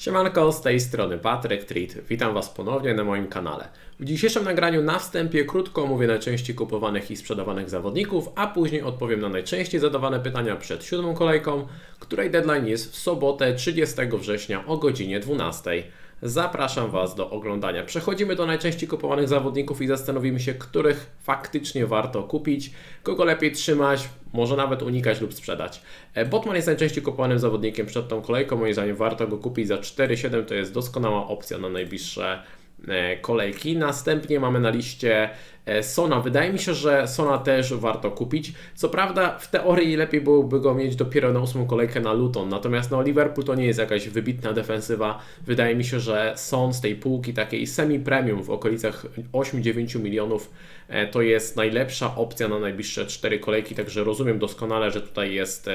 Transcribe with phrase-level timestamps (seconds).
[0.00, 1.90] Siemanko, z tej strony Patryk Treat.
[2.08, 3.68] Witam Was ponownie na moim kanale.
[4.00, 9.20] W dzisiejszym nagraniu na wstępie krótko omówię najczęściej kupowanych i sprzedawanych zawodników, a później odpowiem
[9.20, 11.66] na najczęściej zadawane pytania przed siódmą kolejką,
[11.98, 15.82] której deadline jest w sobotę 30 września o godzinie 12.
[16.22, 17.84] Zapraszam Was do oglądania.
[17.84, 22.70] Przechodzimy do najczęściej kupowanych zawodników i zastanowimy się, których faktycznie warto kupić,
[23.02, 25.82] kogo lepiej trzymać, może nawet unikać lub sprzedać.
[26.14, 28.56] E, Botman jest najczęściej kupowanym zawodnikiem przed tą kolejką.
[28.56, 32.42] Moim zdaniem warto go kupić za 4,7 to jest doskonała opcja na najbliższe
[33.20, 33.76] kolejki.
[33.76, 35.30] Następnie mamy na liście
[35.66, 36.20] e, Sona.
[36.20, 38.52] Wydaje mi się, że Sona też warto kupić.
[38.74, 42.48] Co prawda, w teorii lepiej byłoby go mieć dopiero na ósmą kolejkę na Luton.
[42.48, 45.18] Natomiast no, Liverpool to nie jest jakaś wybitna defensywa.
[45.46, 50.50] Wydaje mi się, że Son z tej półki takiej semi-premium w okolicach 8-9 milionów
[50.88, 53.74] e, to jest najlepsza opcja na najbliższe cztery kolejki.
[53.74, 55.70] Także rozumiem doskonale, że tutaj jest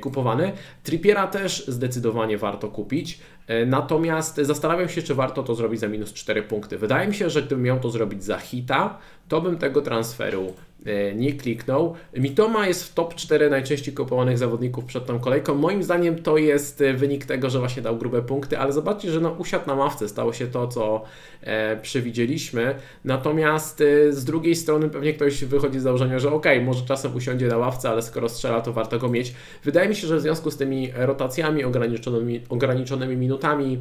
[0.00, 0.52] kupowany.
[0.82, 3.18] Trippiera też zdecydowanie warto kupić.
[3.52, 6.78] E, natomiast zastanawiam się, czy warto to zrobić za minus 4 punkty.
[6.78, 10.54] Wydaje mi się, że gdybym miał to zrobić za hita, to bym tego transferu
[11.14, 11.94] nie kliknął.
[12.16, 15.54] Mitoma jest w top 4 najczęściej kupowanych zawodników przed tą kolejką.
[15.54, 19.20] Moim zdaniem to jest e, wynik tego, że właśnie dał grube punkty, ale zobaczcie, że
[19.20, 21.04] no usiadł na ławce, stało się to, co
[21.40, 22.74] e, przewidzieliśmy.
[23.04, 27.48] Natomiast e, z drugiej strony pewnie ktoś wychodzi z założenia, że ok, może czasem usiądzie
[27.48, 29.34] na ławce, ale skoro strzela, to warto go mieć.
[29.64, 33.78] Wydaje mi się, że w związku z tymi rotacjami, ograniczonymi, ograniczonymi minutami,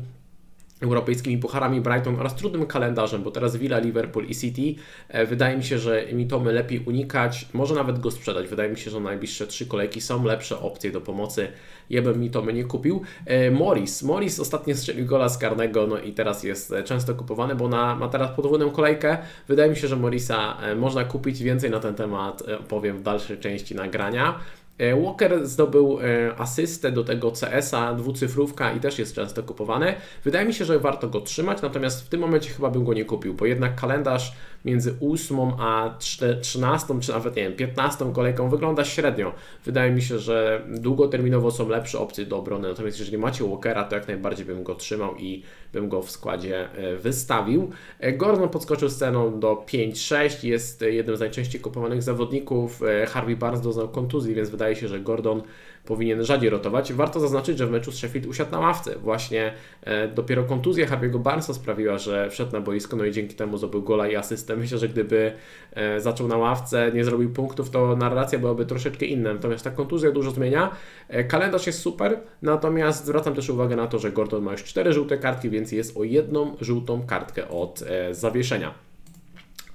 [0.82, 4.82] europejskimi pucharami Brighton oraz trudnym kalendarzem, bo teraz Villa, Liverpool i City.
[5.08, 8.48] E, wydaje mi się, że Mitomy lepiej unikać, może nawet go sprzedać.
[8.48, 11.48] Wydaje mi się, że najbliższe trzy kolejki są lepsze opcje do pomocy.
[11.90, 13.02] Ja bym Mitomy nie kupił.
[13.26, 14.04] E, Morris.
[14.04, 17.96] Morris ostatnio strzelił gola z karnego, no i teraz jest e, często kupowany, bo na,
[17.96, 19.18] ma teraz podwójną kolejkę.
[19.48, 21.44] Wydaje mi się, że Morisa można kupić.
[21.44, 24.40] Więcej na ten temat powiem w dalszej części nagrania.
[24.82, 29.96] E, Walker zdobył e, asystę do tego CS-a, dwucyfrówka i też jest często kupowany.
[30.24, 33.06] Wydaje mi się, że warto go trzymać, natomiast w tym momencie chyba bym go nie
[33.06, 34.34] kupił, bo jednak kalendarz
[34.66, 35.98] między 8 a
[36.42, 39.34] 13, czy nawet nie wiem, 15 kolejką wygląda średnio.
[39.66, 43.96] Wydaje mi się, że długoterminowo są lepsze opcje do obrony, natomiast jeżeli macie Walkera, to
[43.96, 47.72] jak najbardziej bym go trzymał i bym go w składzie e, wystawił.
[48.14, 52.82] Gordon podskoczył z ceną do 5-6, jest jednym z najczęściej kupowanych zawodników.
[53.08, 55.42] Harvey Barnes doznał kontuzji, więc wydaje się, że Gordon
[55.86, 56.94] powinien rzadziej rotować.
[56.94, 58.96] Warto zaznaczyć, że w meczu z Sheffield usiadł na ławce.
[59.00, 63.58] Właśnie e, dopiero kontuzja Harvey'ego Barnesa sprawiła, że wszedł na boisko, no i dzięki temu
[63.58, 64.56] zdobył gola i asystę.
[64.56, 65.34] Myślę, że gdyby
[65.74, 69.34] e, zaczął na ławce, nie zrobił punktów, to narracja byłaby troszeczkę inna.
[69.34, 70.72] Natomiast ta kontuzja dużo zmienia.
[71.08, 74.94] E, kalendarz jest super, natomiast zwracam też uwagę na to, że Gordon ma już cztery
[74.94, 78.91] żółte kartki, więc jest o jedną żółtą kartkę od zawieszenia.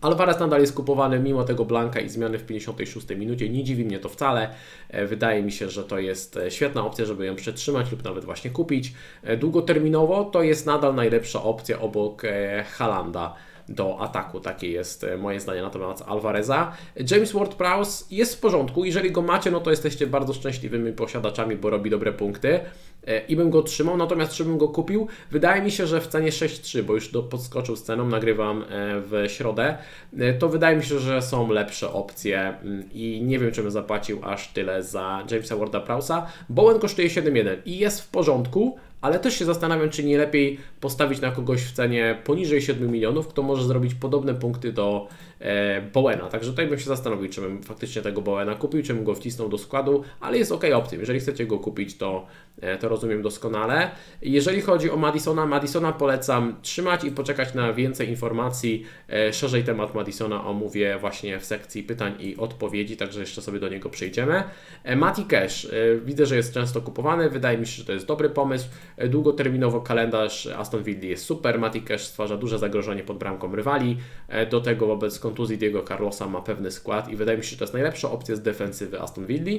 [0.07, 3.49] Alvarez nadal jest kupowany mimo tego Blanka i zmiany w 56 minucie.
[3.49, 4.51] Nie dziwi mnie to wcale.
[4.89, 8.25] E, wydaje mi się, że to jest e, świetna opcja, żeby ją przetrzymać lub nawet
[8.25, 8.93] właśnie kupić.
[9.23, 12.23] E, długoterminowo to jest nadal najlepsza opcja obok
[12.79, 13.35] Halanda
[13.69, 14.41] do ataku.
[14.41, 16.73] Takie jest moje zdanie na temat Alvareza.
[17.11, 18.85] James Ward-Prowse jest w porządku.
[18.85, 22.61] Jeżeli go macie, no to jesteście bardzo szczęśliwymi posiadaczami, bo robi dobre punkty.
[23.07, 25.09] E, i bym go trzymał, natomiast czy bym go kupił?
[25.31, 28.65] Wydaje mi się, że w cenie 6.3, bo już do, podskoczył z ceną, nagrywam e,
[29.01, 29.79] w środę,
[30.19, 33.71] e, to wydaje mi się, że są lepsze opcje mm, i nie wiem, czy bym
[33.71, 36.27] zapłacił aż tyle za Jamesa Warda Prowsa.
[36.49, 41.21] Bowen kosztuje 7.1 i jest w porządku, ale też się zastanawiam, czy nie lepiej postawić
[41.21, 45.09] na kogoś w cenie poniżej 7 milionów, kto może zrobić podobne punkty do
[45.93, 46.29] Bowena.
[46.29, 49.49] Także tutaj bym się zastanowił, czy bym faktycznie tego Bowena kupił, czy bym go wcisnął
[49.49, 51.01] do składu, ale jest ok opcją.
[51.01, 52.27] Jeżeli chcecie go kupić, to,
[52.61, 53.91] e, to rozumiem doskonale.
[54.23, 58.85] Jeżeli chodzi o Madisona, Madisona polecam trzymać i poczekać na więcej informacji.
[59.09, 63.69] E, szerzej temat Madisona omówię właśnie w sekcji pytań i odpowiedzi, także jeszcze sobie do
[63.69, 64.43] niego przejdziemy.
[64.85, 65.69] E, Mati Cash, e,
[66.05, 68.69] widzę, że jest często kupowany, wydaje mi się, że to jest dobry pomysł.
[68.97, 73.97] E, długoterminowo kalendarz Aston Villa jest super, Mati Cash stwarza duże zagrożenie pod bramką rywali,
[74.29, 77.57] e, do tego wobec kontuzji Diego Carlosa ma pewny skład i wydaje mi się, że
[77.57, 79.59] to jest najlepsza opcja z defensywy Aston Villa.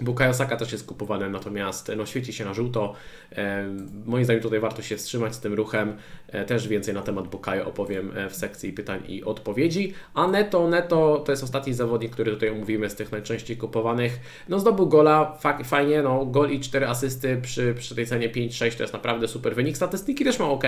[0.00, 2.94] Bukayo Saka też jest kupowany, natomiast no, świeci się na żółto.
[3.32, 3.64] E,
[4.06, 5.96] moim zdaniem tutaj warto się wstrzymać z tym ruchem.
[6.28, 9.94] E, też więcej na temat Bukayo opowiem e, w sekcji pytań i odpowiedzi.
[10.14, 14.20] A Neto, Neto to jest ostatni zawodnik, który tutaj omówimy z tych najczęściej kupowanych.
[14.48, 18.82] No zdobył gola, fajnie, no gol i 4 asysty przy, przy tej cenie 5-6 to
[18.82, 19.76] jest naprawdę super wynik.
[19.76, 20.64] Statystyki też ma ok,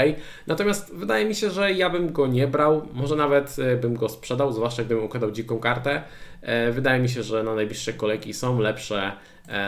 [0.46, 4.08] natomiast wydaje mi się, że ja bym go nie brał, może nawet e, bym go
[4.08, 6.02] sprzedał, zwłaszcza gdybym układał dziką kartę.
[6.42, 9.12] E, wydaje mi się, że na najbliższe kolejki są lepsze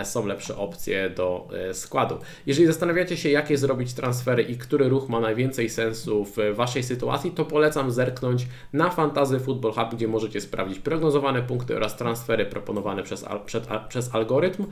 [0.04, 2.18] są lepsze opcje do e, składu.
[2.46, 7.30] Jeżeli zastanawiacie się, jakie zrobić transfery i który ruch ma najwięcej sensu w Waszej sytuacji,
[7.30, 13.02] to polecam zerknąć na Fantazy Football Hub, gdzie możecie sprawdzić prognozowane punkty oraz transfery proponowane
[13.02, 14.66] przez, przed, przez algorytm.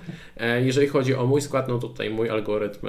[0.62, 2.86] Jeżeli chodzi o mój skład, no tutaj mój algorytm,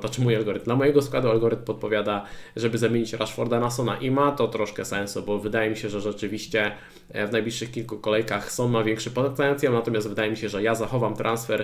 [0.00, 2.24] znaczy mój algorytm, dla mojego składu algorytm podpowiada,
[2.56, 6.00] żeby zamienić Rashforda na Sona i ma to troszkę sensu, bo wydaje mi się, że
[6.00, 6.72] rzeczywiście
[7.14, 11.14] w najbliższych kilku kolejkach Son ma większy potencjał, natomiast wydaje mi się, że ja zachowam
[11.14, 11.57] transfer,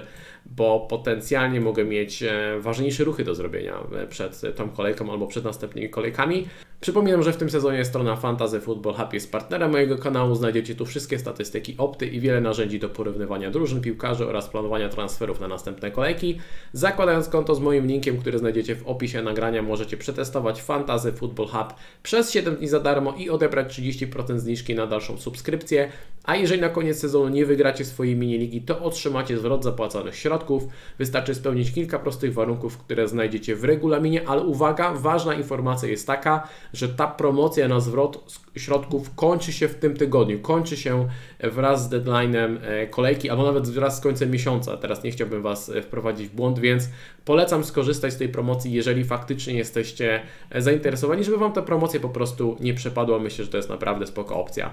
[0.47, 5.45] bo potencjalnie mogę mieć e, ważniejsze ruchy do zrobienia e, przed tą kolejką albo przed
[5.45, 6.47] następnymi kolejkami.
[6.85, 10.35] Przypominam, że w tym sezonie strona Fantasy Football Hub jest partnerem mojego kanału.
[10.35, 15.41] Znajdziecie tu wszystkie statystyki opty i wiele narzędzi do porównywania drużyn piłkarzy oraz planowania transferów
[15.41, 16.39] na następne kolejki.
[16.73, 21.75] Zakładając konto z moim linkiem, który znajdziecie w opisie nagrania, możecie przetestować Fantasy Football Hub
[22.03, 25.93] przez 7 dni za darmo i odebrać 30% zniżki na dalszą subskrypcję.
[26.25, 30.63] A jeżeli na koniec sezonu nie wygracie swojej mini-ligi, to otrzymacie zwrot zapłaconych środków.
[30.99, 36.49] Wystarczy spełnić kilka prostych warunków, które znajdziecie w regulaminie, ale uwaga, ważna informacja jest taka,
[36.73, 41.09] że ta promocja na zwrot środków kończy się w tym tygodniu, kończy się
[41.43, 44.77] wraz z deadline'em e, kolejki, albo nawet wraz z końcem miesiąca.
[44.77, 46.89] Teraz nie chciałbym Was e, wprowadzić w błąd, więc
[47.25, 52.09] polecam skorzystać z tej promocji, jeżeli faktycznie jesteście e, zainteresowani, żeby Wam ta promocja po
[52.09, 53.19] prostu nie przepadła.
[53.19, 54.71] Myślę, że to jest naprawdę spoko opcja.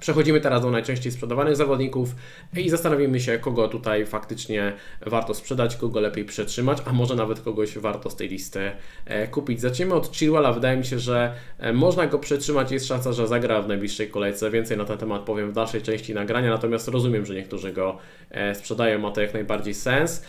[0.00, 2.14] Przechodzimy teraz do najczęściej sprzedawanych zawodników
[2.56, 4.72] i zastanowimy się, kogo tutaj faktycznie
[5.06, 8.70] warto sprzedać, kogo lepiej przetrzymać, a może nawet kogoś warto z tej listy
[9.04, 9.60] e, kupić.
[9.60, 10.52] Zacznijmy od Chilwella.
[10.52, 12.72] Wydaje mi się, że e, można go przetrzymać.
[12.72, 14.50] Jest szansa, że zagra w najbliższej kolejce.
[14.50, 17.98] Więcej na ten temat powiem w dalszej części nagrania, natomiast rozumiem, że niektórzy go
[18.30, 18.98] e, sprzedają.
[18.98, 20.24] Ma to jak najbardziej sens.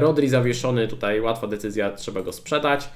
[0.00, 2.88] Rodri zawieszony, tutaj łatwa decyzja, trzeba go sprzedać.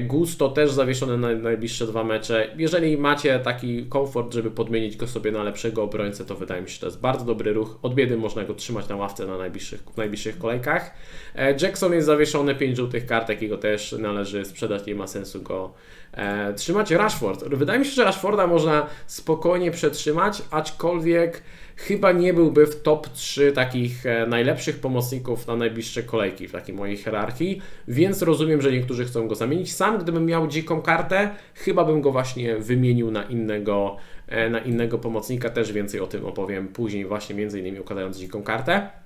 [0.00, 2.50] Gusto też zawieszony na najbliższe dwa mecze.
[2.56, 6.68] Jeżeli macie taki komfort, żeby podmienić go sobie na lepsze lepszego obrońcę, to wydaje mi
[6.68, 7.78] się, że to jest bardzo dobry ruch.
[7.82, 10.94] Od biedy można go trzymać na ławce na najbliższych, w najbliższych kolejkach.
[11.34, 15.42] E, Jackson jest zawieszony, 5 żółtych kartek i go też należy sprzedać, nie ma sensu
[15.42, 15.72] go
[16.12, 16.90] e, trzymać.
[16.90, 17.44] Rashford.
[17.44, 21.42] Wydaje mi się, że Rashforda można spokojnie przetrzymać, aczkolwiek
[21.76, 26.74] chyba nie byłby w top 3 takich e, najlepszych pomocników na najbliższe kolejki w takiej
[26.74, 29.74] mojej hierarchii, więc rozumiem, że niektórzy chcą go zamienić.
[29.74, 33.96] Sam, gdybym miał dziką kartę, chyba bym go właśnie wymienił na innego,
[34.28, 35.50] e, na innego pomocnika.
[35.50, 39.03] Też więcej o tym opowiem później, właśnie między innymi układając dziką kartę.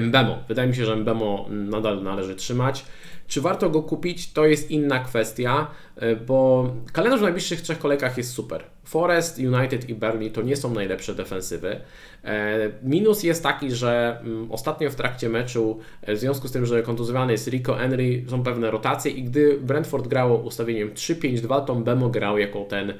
[0.00, 0.38] Mbemo.
[0.48, 2.84] Wydaje mi się, że Mbemo nadal należy trzymać.
[3.26, 5.66] Czy warto go kupić, to jest inna kwestia,
[5.96, 8.64] e, bo kalendarz w najbliższych trzech kolejkach jest super.
[8.84, 11.80] Forest, United i Burnley to nie są najlepsze defensywy.
[12.24, 16.66] E, minus jest taki, że mm, ostatnio w trakcie meczu, e, w związku z tym,
[16.66, 21.74] że kontuzjowany jest Rico Henry, są pewne rotacje i gdy Brentford grało ustawieniem 3-5-2, to
[21.74, 22.94] Bemo grał jako ten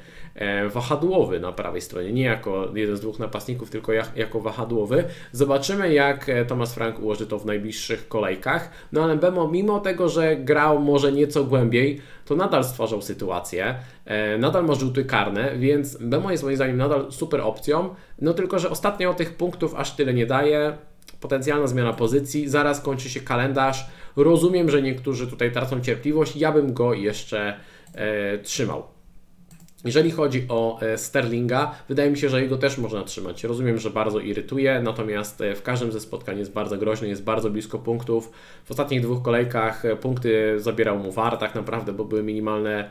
[0.71, 5.05] wahadłowy na prawej stronie, nie jako jeden z dwóch napastników, tylko jako wahadłowy.
[5.33, 8.71] Zobaczymy, jak Thomas Frank ułoży to w najbliższych kolejkach.
[8.93, 14.39] No ale Bemo, mimo tego, że grał może nieco głębiej, to nadal stwarzał sytuację, e,
[14.39, 18.71] nadal ma rzuty karne, więc Bemo jest moim zdaniem nadal super opcją, no tylko, że
[18.71, 20.77] ostatnio tych punktów aż tyle nie daje,
[21.21, 23.87] potencjalna zmiana pozycji, zaraz kończy się kalendarz,
[24.17, 27.57] rozumiem, że niektórzy tutaj tracą cierpliwość, ja bym go jeszcze
[27.95, 28.94] e, trzymał.
[29.85, 33.45] Jeżeli chodzi o e, Sterlinga, wydaje mi się, że jego też można trzymać.
[33.45, 37.51] Rozumiem, że bardzo irytuje, natomiast e, w każdym ze spotkań jest bardzo groźny, jest bardzo
[37.51, 38.31] blisko punktów.
[38.65, 42.91] W ostatnich dwóch kolejkach e, punkty zabierał mu VAR tak naprawdę, bo były minimalne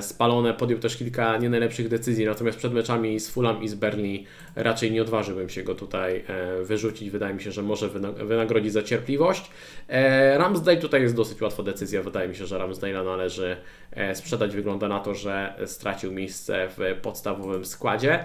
[0.00, 4.24] spalone, podjął też kilka nie najlepszych decyzji, natomiast przed meczami z Fulham i z Berlin
[4.56, 7.10] raczej nie odważyłbym się go tutaj e, wyrzucić.
[7.10, 7.88] Wydaje mi się, że może
[8.24, 9.50] wynagrodzić za cierpliwość.
[9.88, 12.02] E, Ramsdale tutaj jest dosyć łatwa decyzja.
[12.02, 13.56] Wydaje mi się, że Ramsdale'a należy
[14.14, 14.54] sprzedać.
[14.56, 18.24] Wygląda na to, że stracił miejsce w podstawowym składzie.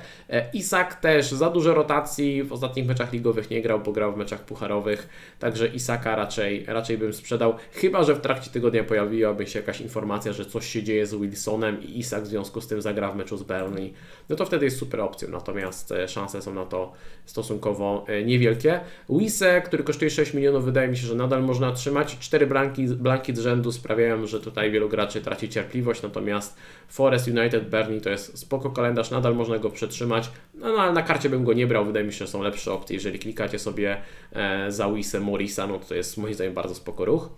[0.54, 4.46] Isak też za dużo rotacji w ostatnich meczach ligowych nie grał, bo grał w meczach
[4.46, 7.56] pucharowych, także Isaka raczej, raczej bym sprzedał.
[7.72, 11.31] Chyba, że w trakcie tygodnia pojawiłaby się jakaś informacja, że coś się dzieje z Will
[11.32, 13.94] Wilsonem i Isak w związku z tym zagra w meczu z Burnley,
[14.30, 16.92] no to wtedy jest super opcją, natomiast e, szanse są na to
[17.26, 18.80] stosunkowo e, niewielkie.
[19.10, 22.18] Wise, który kosztuje 6 milionów, wydaje mi się, że nadal można trzymać.
[22.20, 26.58] Cztery blanki, blanki z rzędu sprawiają, że tutaj wielu graczy traci cierpliwość, natomiast
[26.88, 31.02] Forest United Burnley to jest spoko kalendarz, nadal można go przetrzymać, no, no ale na
[31.02, 32.96] karcie bym go nie brał, wydaje mi się, że są lepsze opcje.
[32.96, 33.98] Jeżeli klikacie sobie
[34.34, 37.30] e, za Wise Morisa, no to jest moim zdaniem bardzo spoko ruch.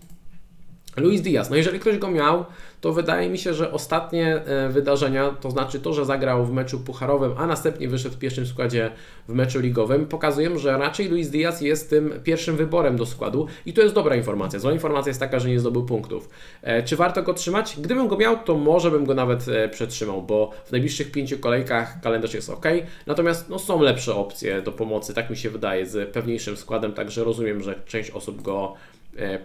[0.98, 2.46] Luis Diaz, no jeżeli ktoś go miał,
[2.82, 6.80] to wydaje mi się, że ostatnie e, wydarzenia, to znaczy to, że zagrał w meczu
[6.80, 8.92] pucharowym, a następnie wyszedł w pierwszym składzie
[9.28, 13.74] w meczu ligowym, pokazują, że raczej Luis Diaz jest tym pierwszym wyborem do składu i
[13.74, 14.60] to jest dobra informacja.
[14.60, 16.30] Zła informacja jest taka, że nie zdobył punktów.
[16.62, 17.78] E, czy warto go trzymać?
[17.82, 22.02] Gdybym go miał, to może bym go nawet e, przetrzymał, bo w najbliższych pięciu kolejkach
[22.02, 22.66] kalendarz jest ok,
[23.08, 27.24] natomiast no, są lepsze opcje do pomocy, tak mi się wydaje, z pewniejszym składem, także
[27.24, 28.74] rozumiem, że część osób go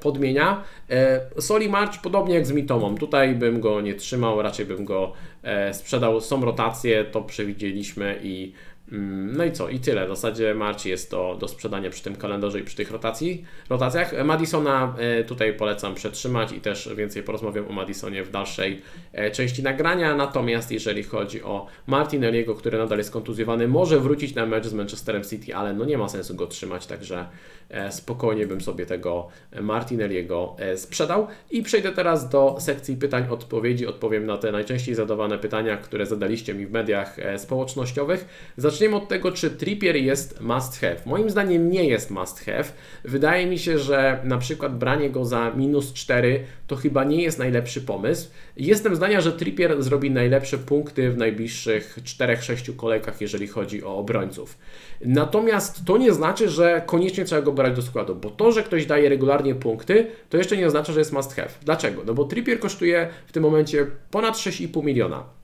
[0.00, 0.62] podmienia.
[0.90, 2.94] E, Soli March podobnie jak z Mitomą.
[2.94, 6.20] Tutaj bym go nie trzymał, raczej bym go e, sprzedał.
[6.20, 8.52] Są rotacje, to przewidzieliśmy i
[8.92, 9.68] no i co?
[9.68, 10.07] I tyle.
[10.07, 14.25] W zasadzie Marci jest to do sprzedania przy tym kalendarzu i przy tych rotacji, rotacjach.
[14.25, 19.62] Madisona e, tutaj polecam przetrzymać i też więcej porozmawiam o Madisonie w dalszej e, części
[19.62, 20.16] nagrania.
[20.16, 25.25] Natomiast jeżeli chodzi o Martinelliego, który nadal jest kontuzjowany, może wrócić na mecz z Manchesterem
[25.25, 27.26] City, ale no nie ma sensu go trzymać, także
[27.71, 29.28] e, spokojnie bym sobie tego
[29.61, 31.26] Martinelliego sprzedał.
[31.50, 33.87] I przejdę teraz do sekcji pytań, odpowiedzi.
[33.87, 38.52] Odpowiem na te najczęściej zadawane pytania, które zadaliście mi w mediach społecznościowych.
[38.57, 40.97] Zacznijmy Zaczniemy od tego, czy Trippier jest must have.
[41.06, 42.64] Moim zdaniem nie jest must have.
[43.04, 47.38] Wydaje mi się, że na przykład branie go za minus 4 to chyba nie jest
[47.38, 48.30] najlepszy pomysł.
[48.56, 54.58] Jestem zdania, że Trippier zrobi najlepsze punkty w najbliższych 4-6 kolejkach, jeżeli chodzi o obrońców.
[55.00, 58.87] Natomiast to nie znaczy, że koniecznie trzeba go brać do składu, bo to, że ktoś
[58.87, 61.50] daje regularnie punkty, to jeszcze nie oznacza, że jest must have.
[61.62, 62.02] Dlaczego?
[62.06, 65.38] No bo Trippier kosztuje w tym momencie ponad 6,5 miliona.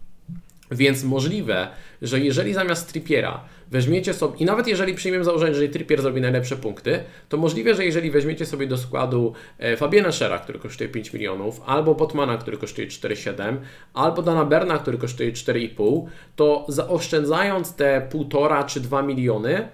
[0.71, 1.69] Więc możliwe,
[2.03, 6.57] że jeżeli zamiast Trippiera weźmiecie sobie, i nawet jeżeli przyjmiemy założenie, że Trippier zrobi najlepsze
[6.57, 11.13] punkty, to możliwe, że jeżeli weźmiecie sobie do składu e, Fabiana Schera, który kosztuje 5
[11.13, 13.57] milionów, albo Botmana, który kosztuje 4,7,
[13.95, 16.07] albo Dana Berna, który kosztuje 4,5,
[16.37, 19.69] to zaoszczędzając te 1,5 czy 2 miliony,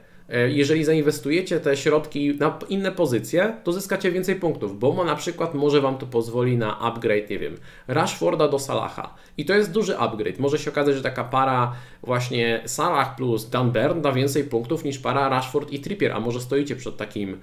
[0.48, 5.80] jeżeli zainwestujecie te środki na inne pozycje, to zyskacie więcej punktów, bo na przykład może
[5.80, 7.56] Wam to pozwoli na upgrade, nie wiem,
[7.88, 9.14] Rashforda do Salaha.
[9.38, 10.38] I to jest duży upgrade.
[10.38, 11.72] Może się okazać, że taka para
[12.02, 13.72] właśnie Salah plus Dan
[14.02, 17.38] da więcej punktów niż para Rashford i Trippier, a może stoicie przed takim e,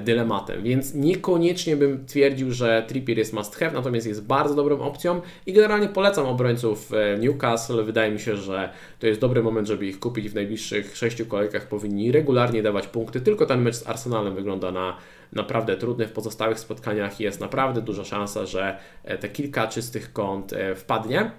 [0.00, 0.62] dylematem.
[0.62, 5.52] Więc niekoniecznie bym twierdził, że Trippier jest must have, natomiast jest bardzo dobrą opcją i
[5.52, 7.84] generalnie polecam obrońców e, Newcastle.
[7.84, 11.68] Wydaje mi się, że to jest dobry moment, żeby ich kupić w najbliższych sześciu kolejkach.
[11.68, 13.20] Powinni regularnie dawać punkty.
[13.20, 14.96] Tylko ten mecz z Arsenalem wygląda na
[15.32, 16.06] naprawdę trudny.
[16.06, 21.30] W pozostałych spotkaniach jest naprawdę duża szansa, że e, te kilka czystych kąt wpadnie.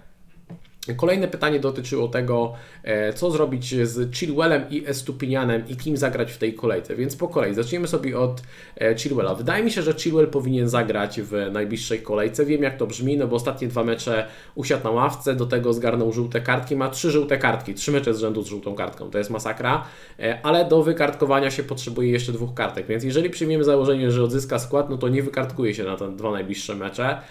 [0.95, 2.53] Kolejne pytanie dotyczyło tego,
[2.83, 6.95] e, co zrobić z Chilwellem i Estupinianem i kim zagrać w tej kolejce.
[6.95, 8.41] Więc po kolei zaczniemy sobie od
[8.81, 9.35] e, Chilwella.
[9.35, 12.45] Wydaje mi się, że Chilwell powinien zagrać w najbliższej kolejce.
[12.45, 16.13] Wiem jak to brzmi, no bo ostatnie dwa mecze usiadł na ławce, do tego zgarnął
[16.13, 19.09] żółte kartki, ma trzy żółte kartki, trzy mecze z rzędu z żółtą kartką.
[19.09, 19.85] To jest masakra,
[20.19, 22.87] e, ale do wykartkowania się potrzebuje jeszcze dwóch kartek.
[22.87, 26.31] Więc jeżeli przyjmiemy założenie, że odzyska skład, no to nie wykartkuje się na te dwa
[26.31, 27.21] najbliższe mecze.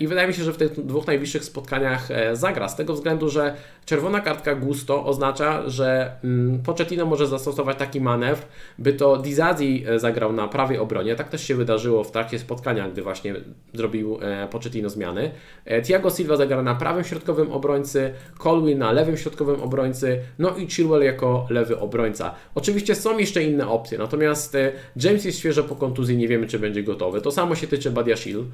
[0.00, 2.68] I wydaje mi się, że w tych dwóch najbliższych spotkaniach zagra.
[2.68, 3.54] Z tego względu, że
[3.90, 8.42] czerwona kartka Gusto oznacza, że mm, Pochettino może zastosować taki manewr,
[8.78, 11.16] by to Dizazi e, zagrał na prawej obronie.
[11.16, 13.34] Tak też się wydarzyło w trakcie spotkania, gdy właśnie
[13.74, 15.30] zrobił e, Pochettino zmiany.
[15.64, 20.66] E, Thiago Silva zagra na prawym środkowym obrońcy, Colwyn na lewym środkowym obrońcy, no i
[20.66, 22.34] Chilwell jako lewy obrońca.
[22.54, 24.56] Oczywiście są jeszcze inne opcje, natomiast
[24.96, 27.20] James jest świeżo po kontuzji, nie wiemy czy będzie gotowy.
[27.20, 28.44] To samo się tyczy Badiashil.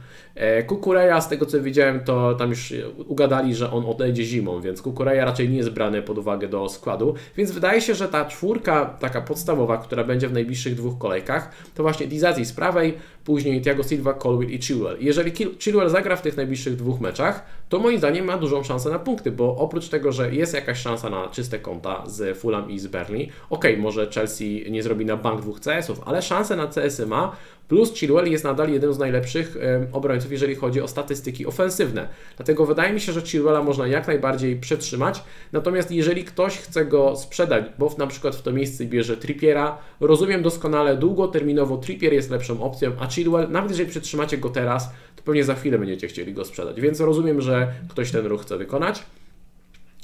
[1.06, 2.74] Kukureja, z tego co widziałem, to tam już
[3.06, 7.14] ugadali, że on odejdzie zimą, więc Kukureja raczej nie jest brany pod uwagę do składu,
[7.36, 11.82] więc wydaje się, że ta czwórka taka podstawowa, która będzie w najbliższych dwóch kolejkach, to
[11.82, 12.94] właśnie Dizazi z prawej,
[13.26, 14.96] później Thiago Silva, Colwill i Chilwell.
[15.00, 18.98] Jeżeli Chilwell zagra w tych najbliższych dwóch meczach, to moim zdaniem ma dużą szansę na
[18.98, 22.86] punkty, bo oprócz tego, że jest jakaś szansa na czyste konta z Fulham i z
[22.86, 27.36] Burnley, ok, może Chelsea nie zrobi na bank dwóch CS-ów, ale szansę na CS-y ma,
[27.68, 29.56] Plus Chilwell jest nadal jednym z najlepszych
[29.92, 32.08] obrońców, jeżeli chodzi o statystyki ofensywne.
[32.36, 35.22] Dlatego wydaje mi się, że Chilwella można jak najbardziej przetrzymać.
[35.52, 40.42] Natomiast jeżeli ktoś chce go sprzedać, bo na przykład w to miejsce bierze Trippiera, rozumiem
[40.42, 45.44] doskonale, długoterminowo Trippier jest lepszą opcją, a Chilwell, nawet jeżeli przetrzymacie go teraz, to pewnie
[45.44, 46.80] za chwilę będziecie chcieli go sprzedać.
[46.80, 49.02] Więc rozumiem, że ktoś ten ruch chce wykonać.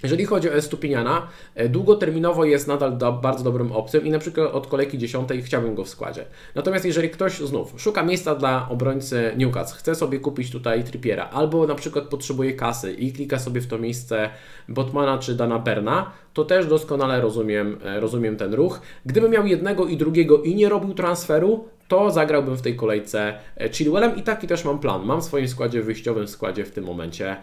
[0.02, 4.52] Jeżeli chodzi o Estupiniana, e, długoterminowo jest nadal do, bardzo dobrą opcją i na przykład
[4.52, 6.24] od kolejki 10 chciałbym go w składzie.
[6.54, 11.66] Natomiast jeżeli ktoś znów szuka miejsca dla obrońcy Newcastle, chce sobie kupić tutaj Trippiera, albo
[11.66, 14.30] na przykład potrzebuje kasy i klika sobie w to miejsce
[14.68, 18.80] Botmana czy Dana Berna, to też doskonale rozumiem, e, rozumiem ten ruch.
[19.06, 23.68] Gdybym miał jednego i drugiego i nie robił transferu, to zagrałbym w tej kolejce e,
[23.68, 25.04] Chilwellem i taki też mam plan.
[25.04, 27.36] Mam w swoim składzie wyjściowym składzie w tym momencie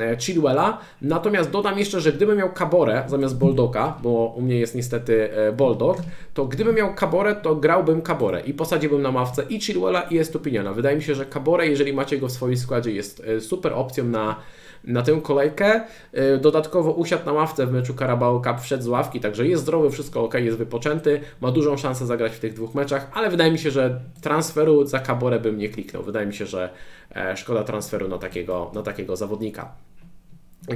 [0.00, 0.78] e, Chilwella.
[1.02, 5.52] Natomiast dodam jeszcze, że gdybym miał Caborę zamiast Boldoka, bo u mnie jest niestety e,
[5.52, 5.98] Boldog,
[6.34, 10.72] to gdybym miał Caborę, to grałbym Caborę i posadziłbym na mawce i Chilwella i Estupiniana.
[10.72, 14.36] Wydaje mi się, że Caborę, jeżeli macie go w swoim składzie, jest super opcją na
[14.86, 15.80] na tę kolejkę.
[16.40, 20.24] Dodatkowo usiadł na ławce w meczu Carabao Cup, wszedł z ławki, także jest zdrowy, wszystko
[20.24, 23.70] ok, jest wypoczęty, ma dużą szansę zagrać w tych dwóch meczach, ale wydaje mi się,
[23.70, 26.02] że transferu za Caborę bym nie kliknął.
[26.02, 26.70] Wydaje mi się, że
[27.34, 29.72] szkoda transferu na takiego, na takiego zawodnika.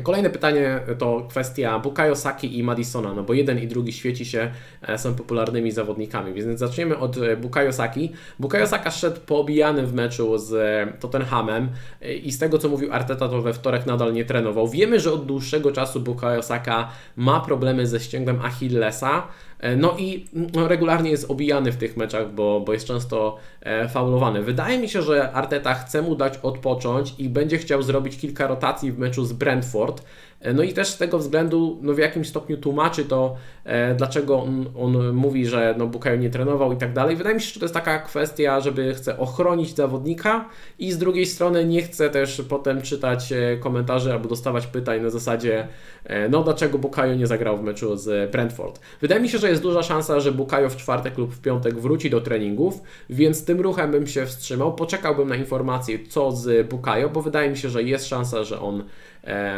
[0.02, 4.50] Kolejne pytanie to kwestia Bukayo Saki i Madisona, no bo jeden i drugi świeci się,
[4.82, 8.12] e, są popularnymi zawodnikami, więc zaczniemy od e, Bukayo Saki.
[8.38, 11.68] Bukayo Saka szedł poobijany w meczu z e, Tottenhamem
[12.22, 14.68] i z tego co mówił Arteta to we wtorek nadal nie trenował.
[14.68, 19.28] Wiemy, że od dłuższego czasu Bukayo Saka ma problemy ze ścięgłem Achillesa,
[19.76, 24.42] no i no, regularnie jest obijany w tych meczach, bo, bo jest często e, faulowany.
[24.42, 28.92] Wydaje mi się, że Arteta chce mu dać odpocząć i będzie chciał zrobić kilka rotacji
[28.92, 30.02] w meczu z Brentford.
[30.40, 34.42] E, no i też z tego względu no w jakimś stopniu tłumaczy to, e, dlaczego
[34.42, 37.16] on, on, mówi, że no Bukayo nie trenował i tak dalej.
[37.16, 41.26] Wydaje mi się, że to jest taka kwestia, żeby chce ochronić zawodnika i z drugiej
[41.26, 45.68] strony nie chce też potem czytać e, komentarzy albo dostawać pytań na zasadzie
[46.30, 48.80] no dlaczego Bukayo nie zagrał w meczu z Brentford.
[49.00, 52.10] Wydaje mi się, że jest duża szansa, że Bukayo w czwartek lub w piątek wróci
[52.10, 54.74] do treningów, więc tym ruchem bym się wstrzymał.
[54.74, 58.84] Poczekałbym na informację co z Bukayo, bo wydaje mi się, że jest szansa, że on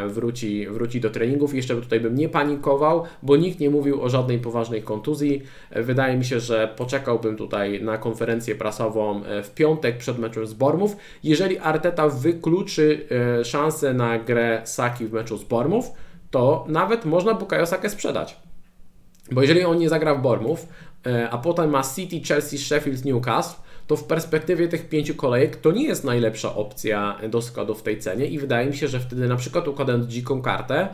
[0.09, 1.55] wróci, wróci do treningów.
[1.55, 5.43] Jeszcze tutaj bym nie panikował, bo nikt nie mówił o żadnej poważnej kontuzji.
[5.71, 10.47] E, wydaje mi się, że poczekałbym tutaj na konferencję prasową e, w piątek przed meczem
[10.47, 10.97] z Bormów.
[11.25, 13.07] Jeżeli Arteta wykluczy
[13.45, 15.93] szansę na grę Saki w meczu z Bormów,
[16.31, 18.37] to nawet można Bukayo Sakę sprzedać.
[19.33, 20.67] Bo jeżeli on nie zagra w Bormów,
[21.31, 25.85] a potem ma City, Chelsea, Sheffield, Newcastle, to w perspektywie tych pięciu kolejek to nie
[25.85, 29.37] jest najlepsza opcja do składu w tej cenie i wydaje mi się, że wtedy na
[29.37, 30.89] przykład układając dziką kartę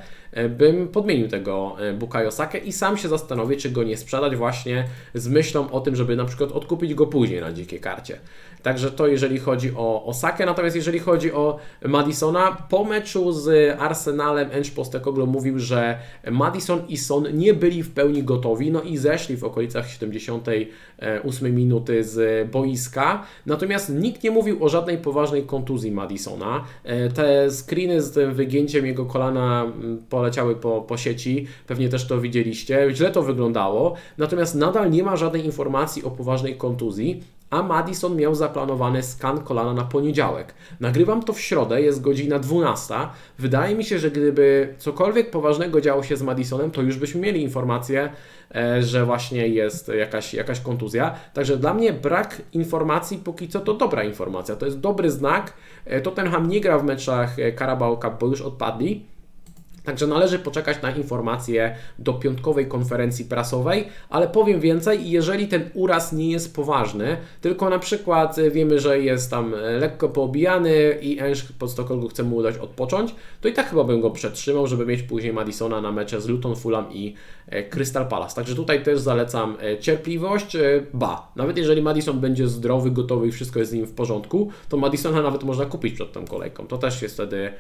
[0.49, 4.85] bym podmienił tego e, Bukayo Sakę i sam się zastanowię, czy go nie sprzedać właśnie
[5.15, 8.19] z myślą o tym, żeby na przykład odkupić go później na dzikiej karcie.
[8.63, 14.49] Także to jeżeli chodzi o Osakę, natomiast jeżeli chodzi o Madisona, po meczu z Arsenalem
[14.53, 15.99] Ench Postecoglou mówił, że
[16.31, 22.05] Madison i Son nie byli w pełni gotowi, no i zeszli w okolicach 78 minuty
[22.05, 26.65] z boiska, natomiast nikt nie mówił o żadnej poważnej kontuzji Madisona.
[26.85, 32.07] E, te screeny z tym wygięciem jego kolana mm, poleciały po, po sieci, pewnie też
[32.07, 37.63] to widzieliście, źle to wyglądało, natomiast nadal nie ma żadnej informacji o poważnej kontuzji a
[37.63, 40.55] Madison miał zaplanowany skan kolana na poniedziałek.
[40.81, 42.95] Nagrywam to w środę, jest godzina 12.
[43.39, 47.43] Wydaje mi się, że gdyby cokolwiek poważnego działo się z Madisonem, to już byśmy mieli
[47.43, 48.13] informację,
[48.55, 51.15] e, że właśnie jest jakaś, jakaś kontuzja.
[51.35, 54.57] Także dla mnie brak informacji póki co to dobra informacja.
[54.57, 55.53] To jest dobry znak.
[55.85, 59.18] E, Tottenham nie gra w meczach e, Carabao Cup, bo już odpadli.
[59.89, 66.13] Także należy poczekać na informacje do piątkowej konferencji prasowej, ale powiem więcej, jeżeli ten uraz
[66.13, 71.71] nie jest poważny, tylko na przykład wiemy, że jest tam lekko poobijany i Enż pod
[71.71, 75.33] Stockholmu chce mu udać odpocząć, to i tak chyba bym go przetrzymał, żeby mieć później
[75.33, 77.15] Madisona na mecze z Luton, Fulham i
[77.47, 78.35] e, Crystal Palace.
[78.35, 83.33] Także tutaj też zalecam e, cierpliwość, e, ba, nawet jeżeli Madison będzie zdrowy, gotowy i
[83.33, 86.67] wszystko jest z nim w porządku, to Madisona nawet można kupić przed tą kolejką.
[86.67, 87.53] To też jest wtedy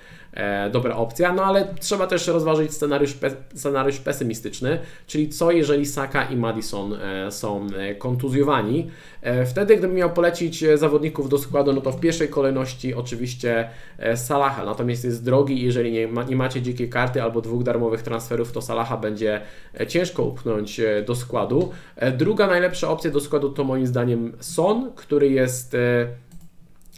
[0.72, 3.14] dobra opcja, no ale trzeba też też rozważyć scenariusz,
[3.54, 8.90] scenariusz pesymistyczny, czyli co jeżeli Saka i Madison e, są e, kontuzjowani.
[9.22, 13.68] E, wtedy, gdybym miał polecić zawodników do składu, no to w pierwszej kolejności oczywiście
[14.14, 18.52] Salaha, natomiast jest drogi jeżeli nie, ma, nie macie dzikiej karty albo dwóch darmowych transferów,
[18.52, 19.40] to Salaha będzie
[19.88, 21.70] ciężko upchnąć do składu.
[22.18, 25.76] Druga najlepsza opcja do składu to moim zdaniem Son, który jest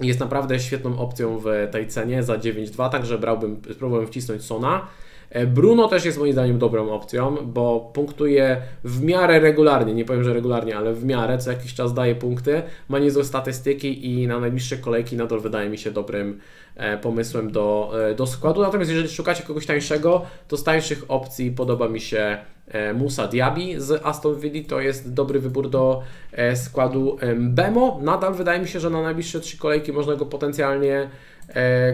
[0.00, 4.86] jest naprawdę świetną opcją w tej cenie za 9,2, także brałbym, spróbowałem wcisnąć Sona.
[5.30, 10.24] E, Bruno też jest moim zdaniem dobrą opcją, bo punktuje w miarę regularnie, nie powiem,
[10.24, 14.40] że regularnie, ale w miarę, co jakiś czas daje punkty, ma niezłe statystyki i na
[14.40, 16.40] najbliższe kolejki nadal wydaje mi się dobrym
[16.76, 18.62] e, pomysłem do, e, do składu.
[18.62, 22.38] Natomiast jeżeli szukacie kogoś tańszego, to z tańszych opcji podoba mi się
[22.94, 26.02] Musa Diaby z Aston Villa, to jest dobry wybór do
[26.54, 27.98] składu Bemo.
[28.02, 31.10] Nadal wydaje mi się, że na najbliższe trzy kolejki można go potencjalnie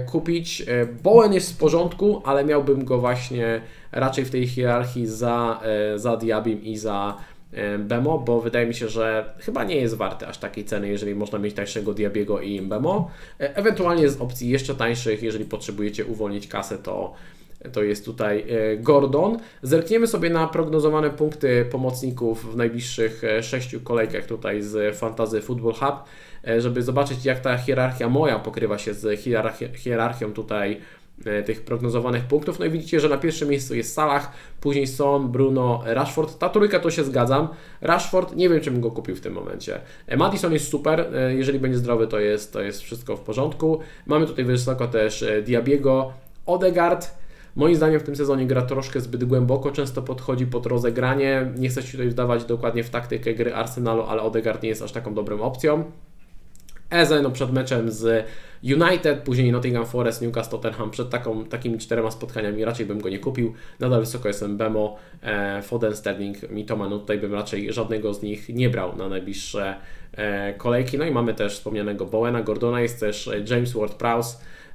[0.06, 0.62] kupić.
[0.66, 3.60] E, Bowen jest w porządku, ale miałbym go właśnie
[3.92, 7.16] raczej w tej hierarchii za, e, za Diabim i za
[7.78, 11.38] Bemo, bo wydaje mi się, że chyba nie jest warty aż takiej ceny, jeżeli można
[11.38, 13.10] mieć tańszego Diabiego i Bemo.
[13.38, 17.14] Ewentualnie z opcji jeszcze tańszych, jeżeli potrzebujecie uwolnić kasę, to
[17.72, 18.46] to jest tutaj
[18.78, 19.38] Gordon.
[19.62, 25.96] Zerkniemy sobie na prognozowane punkty pomocników w najbliższych sześciu kolejkach tutaj z Fantasy Football Hub.
[26.46, 29.20] E, żeby zobaczyć jak ta hierarchia moja pokrywa się z
[29.74, 30.80] hierarchią tutaj
[31.26, 32.58] e, tych prognozowanych punktów.
[32.58, 36.38] No i widzicie, że na pierwszym miejscu jest Salah, później Son, Bruno, Rashford.
[36.38, 37.48] Ta trójka to się zgadzam.
[37.80, 39.80] Rashford, nie wiem, czym go kupił w tym momencie.
[40.06, 43.80] E, Madison jest super, jeżeli będzie zdrowy, to jest, to jest wszystko w porządku.
[44.06, 46.12] Mamy tutaj wysoko też Diabiego,
[46.46, 47.10] Odegaard.
[47.56, 51.52] Moim zdaniem w tym sezonie gra troszkę zbyt głęboko, często podchodzi pod rozegranie.
[51.56, 54.92] Nie chcę się tutaj wdawać dokładnie w taktykę gry Arsenalu, ale Odegaard nie jest aż
[54.92, 55.84] taką dobrą opcją.
[56.90, 58.26] Eze no przed meczem z
[58.64, 63.18] United, później Nottingham Forest, Newcastle, Tottenham, przed taką, takimi czterema spotkaniami raczej bym go nie
[63.18, 63.52] kupił.
[63.80, 68.48] Nadal wysoko jestem Bemo, e, Foden, Sterling, Mitoma, no tutaj bym raczej żadnego z nich
[68.48, 69.76] nie brał na najbliższe
[70.12, 70.98] e, kolejki.
[70.98, 74.65] No i mamy też wspomnianego Bowena, Gordona, jest też James Ward-Prowse, E,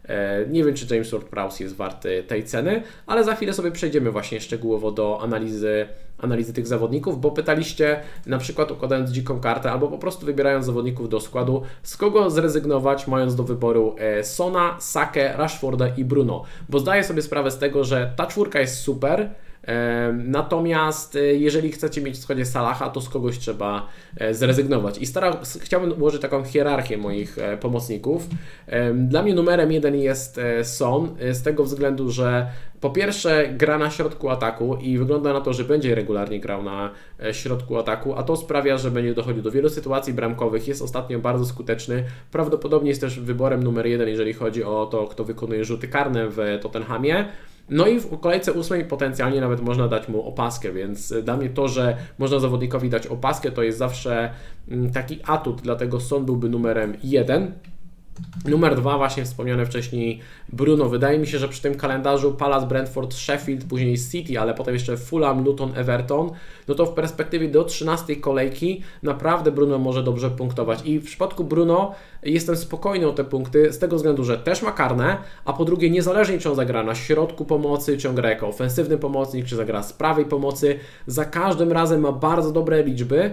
[0.50, 4.42] nie wiem, czy James Ward-Prowse jest warty tej ceny, ale za chwilę sobie przejdziemy właśnie
[4.42, 9.98] szczegółowo do analizy, analizy tych zawodników, bo pytaliście na przykład układając dziką kartę albo po
[9.98, 15.88] prostu wybierając zawodników do składu, z kogo zrezygnować, mając do wyboru e, Sona, Sakę, Rashforda
[15.88, 19.30] i Bruno, bo zdaję sobie sprawę z tego, że ta czwórka jest super,
[20.14, 24.98] Natomiast e, jeżeli chcecie mieć w składzie Salaha, to z kogoś trzeba e, zrezygnować.
[24.98, 28.28] I stara, chciałbym ułożyć taką hierarchię moich e, pomocników.
[28.94, 32.48] Dla mnie numerem jeden jest Son, z tego względu, że
[32.82, 36.92] po pierwsze gra na środku ataku i wygląda na to, że będzie regularnie grał na
[37.32, 40.68] środku ataku, a to sprawia, że będzie dochodził do wielu sytuacji bramkowych.
[40.68, 42.04] Jest ostatnio bardzo skuteczny.
[42.32, 46.38] Prawdopodobnie jest też wyborem numer jeden, jeżeli chodzi o to, kto wykonuje rzuty karne w
[46.62, 47.26] Tottenhamie.
[47.70, 51.68] No i w kolejce ósmej potencjalnie nawet można dać mu opaskę, więc dla mnie to,
[51.68, 54.32] że można zawodnikowi dać opaskę, to jest zawsze
[54.68, 57.52] mm, taki atut, dlatego Son byłby numerem jeden.
[58.46, 60.20] Numer dwa, właśnie wspomniane wcześniej
[60.50, 60.90] Bruno.
[60.90, 64.98] Wydaje mi się, że przy tym kalendarzu Palace, Brentford, Sheffield, później City, ale potem jeszcze
[64.98, 66.32] Fulham, Luton, Everton,
[66.68, 70.86] no to w perspektywie do 13 kolejki naprawdę Bruno może dobrze punktować.
[70.86, 74.72] I w przypadku Bruno jestem spokojny o te punkty z tego względu, że też ma
[74.72, 78.48] karne, a po drugie niezależnie czy on zagra na środku pomocy, czy on gra jako
[78.48, 83.32] ofensywny pomocnik, czy zagra z prawej pomocy, za każdym razem ma bardzo dobre liczby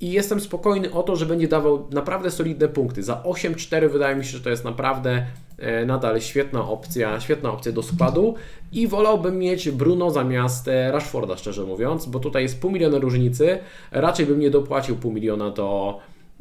[0.00, 3.02] i jestem spokojny o to, że będzie dawał naprawdę solidne punkty.
[3.02, 5.26] Za 8-4 wydaje mi się, że to jest naprawdę
[5.58, 8.34] e, nadal świetna opcja, świetna opcja do składu
[8.72, 13.58] i wolałbym mieć Bruno zamiast e, Rashforda, szczerze mówiąc, bo tutaj jest pół miliona różnicy.
[13.92, 15.98] Raczej bym nie dopłacił pół miliona do,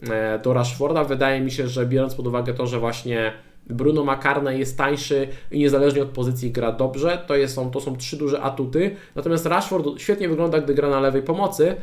[0.10, 1.04] e, do Rashforda.
[1.04, 3.34] Wydaje mi się, że biorąc pod uwagę to, że właśnie
[3.70, 7.22] Bruno Macarna jest tańszy i niezależnie od pozycji gra dobrze.
[7.28, 8.96] To, jest, to są trzy duże atuty.
[9.16, 11.76] Natomiast Rashford świetnie wygląda, gdy gra na lewej pomocy,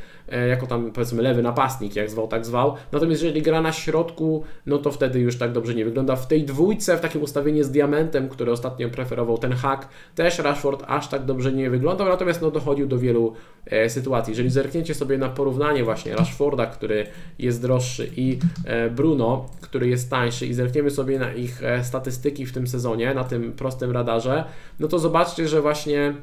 [0.48, 2.74] jako tam powiedzmy lewy napastnik, jak zwał, tak zwał.
[2.92, 6.16] Natomiast jeżeli gra na środku, no to wtedy już tak dobrze nie wygląda.
[6.16, 10.84] W tej dwójce, w takim ustawieniu z diamentem, który ostatnio preferował ten hack, też Rashford
[10.86, 13.32] aż tak dobrze nie wyglądał, natomiast no dochodził do wielu
[13.66, 14.30] e, sytuacji.
[14.30, 17.06] Jeżeli zerkniecie sobie na porównanie właśnie Rashforda, który
[17.38, 22.46] jest droższy i e, Bruno, który jest tańszy i zerkniemy sobie na ich e, statystyki
[22.46, 24.44] w tym sezonie, na tym prostym radarze,
[24.80, 26.14] no to zobaczcie, że właśnie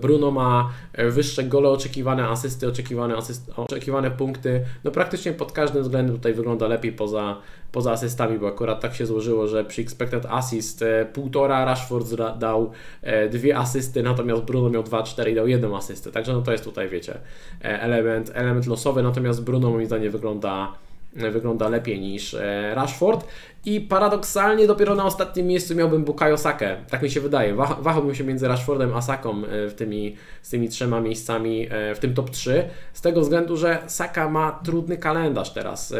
[0.00, 3.14] Bruno ma e, wyższe gole oczekiwane, asysty oczekiwane,
[3.56, 4.64] oczekiwane punkty.
[4.84, 7.36] No praktycznie pod każdym względem tutaj wygląda lepiej poza,
[7.72, 12.72] poza asystami, bo akurat tak się złożyło, że przy expected assist e, półtora Rashford dał
[13.02, 16.12] e, dwie asysty, natomiast Bruno miał 2-4 i dał jedną asystę.
[16.12, 17.18] Także no to jest tutaj, wiecie,
[17.60, 20.72] element, element losowy, natomiast Bruno moim zdaniem wygląda
[21.16, 23.26] wygląda lepiej niż e, Rashford
[23.64, 27.54] i paradoksalnie dopiero na ostatnim miejscu miałbym Bukayo Sakę, tak mi się wydaje.
[27.54, 31.98] Wahałbym się między Rashfordem a Saką e, w tymi, z tymi trzema miejscami e, w
[31.98, 35.94] tym top 3, z tego względu, że Saka ma trudny kalendarz teraz.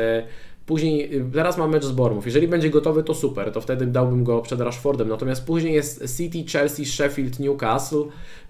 [0.66, 2.26] Później, teraz ma mecz z Bormów.
[2.26, 5.08] Jeżeli będzie gotowy, to super, to wtedy dałbym go przed Rashfordem.
[5.08, 8.02] Natomiast później jest City, Chelsea, Sheffield, Newcastle,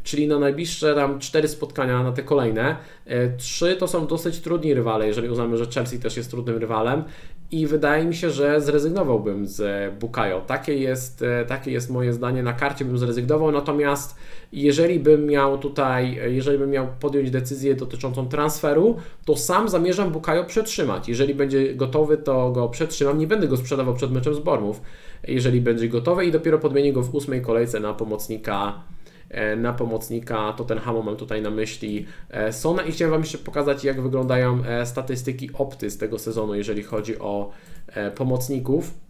[0.02, 2.76] czyli na najbliższe tam cztery spotkania na te kolejne.
[3.38, 7.04] Trzy to są dosyć trudni rywale, jeżeli uznamy, że Chelsea też jest trudnym rywalem
[7.50, 10.40] i wydaje mi się, że zrezygnowałbym z Bukayo.
[10.40, 12.42] Takie jest, e, takie jest moje zdanie.
[12.42, 14.16] Na karcie bym zrezygnował, natomiast
[14.52, 20.44] jeżeli bym miał tutaj, jeżeli bym miał podjąć decyzję dotyczącą transferu, to sam zamierzam Bukayo
[20.44, 21.08] przetrzymać.
[21.08, 23.18] Jeżeli będzie gotowy, to go przetrzymam.
[23.18, 24.80] Nie będę go sprzedawał przed meczem z Bormów.
[25.28, 29.05] Jeżeli będzie gotowy i dopiero podmienię go w ósmej kolejce na pomocnika E,
[29.56, 34.00] na pomocnika Tottenhamu, mam tutaj na myśli e, Sona i chciałem Wam jeszcze pokazać jak
[34.00, 37.50] wyglądają e, statystyki opty z tego sezonu, jeżeli chodzi o
[38.14, 39.05] pomocników.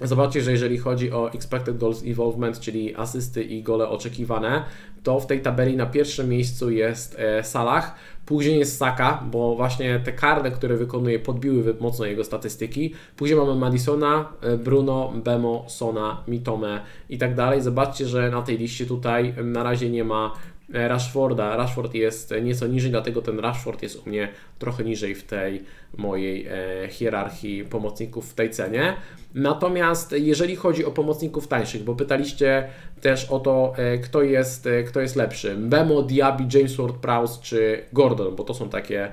[0.00, 4.64] Zobaczcie, że jeżeli chodzi o expected goals involvement, czyli asysty i gole oczekiwane,
[5.02, 10.12] to w tej tabeli na pierwszym miejscu jest Salah, Później jest Saka, bo właśnie te
[10.12, 12.94] karne, które wykonuje, podbiły mocno jego statystyki.
[13.16, 17.62] Później mamy Madisona, e, Bruno, Bemo, Sona, Mitome i tak dalej.
[17.62, 21.56] Zobaczcie, że na tej liście tutaj na razie nie ma E, Rashforda.
[21.56, 25.64] Rashford jest nieco niżej, dlatego ten Rashford jest u mnie trochę niżej w tej
[25.96, 28.96] mojej e, hierarchii pomocników w tej cenie.
[29.34, 32.68] Natomiast jeżeli chodzi o pomocników tańszych, bo pytaliście
[33.00, 38.36] też o to, e, kto jest, kto jest lepszy, Bemo, Diaby, James Ward-Prowse czy Gordon,
[38.36, 39.08] bo to są takie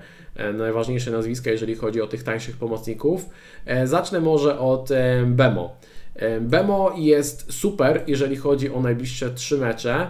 [0.54, 3.26] najważniejsze nazwiska, jeżeli chodzi o tych tańszych pomocników.
[3.84, 4.90] Zacznę może od
[5.26, 5.76] Bemo.
[6.42, 10.10] Bemo jest super, jeżeli chodzi o najbliższe trzy mecze.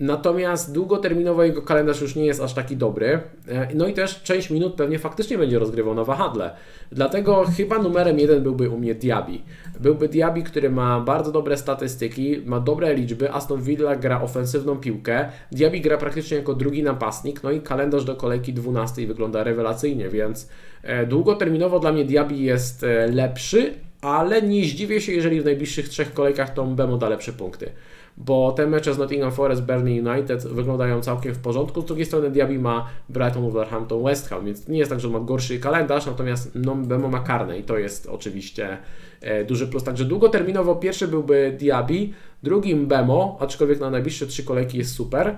[0.00, 3.20] Natomiast długoterminowo jego kalendarz już nie jest aż taki dobry.
[3.48, 6.50] E, no i też część minut pewnie faktycznie będzie rozgrywał na wahadle.
[6.92, 9.38] Dlatego chyba numerem jeden byłby u mnie Diaby.
[9.80, 13.32] Byłby Diaby, który ma bardzo dobre statystyki, ma dobre liczby.
[13.32, 15.28] Aston Villa gra ofensywną piłkę.
[15.52, 17.42] Diaby gra praktycznie jako drugi napastnik.
[17.42, 20.48] No i kalendarz do kolejki 12 wygląda rewelacyjnie, więc
[20.82, 25.88] e, długoterminowo dla mnie Diaby jest e, lepszy, ale nie zdziwię się, jeżeli w najbliższych
[25.88, 27.70] trzech kolejkach Tom Bemo da lepsze punkty
[28.16, 31.82] bo te mecze z Nottingham Forest, Burnley United wyglądają całkiem w porządku.
[31.82, 35.20] Z drugiej strony Diaby ma Brighton, Wolverhampton, West Ham, więc nie jest tak, że ma
[35.20, 38.78] gorszy kalendarz, natomiast no, Bemo ma karne i to jest oczywiście
[39.20, 39.84] e, duży plus.
[39.84, 42.08] Także długoterminowo pierwszy byłby Diaby,
[42.42, 45.36] drugim Bemo, aczkolwiek na najbliższe trzy kolejki jest super.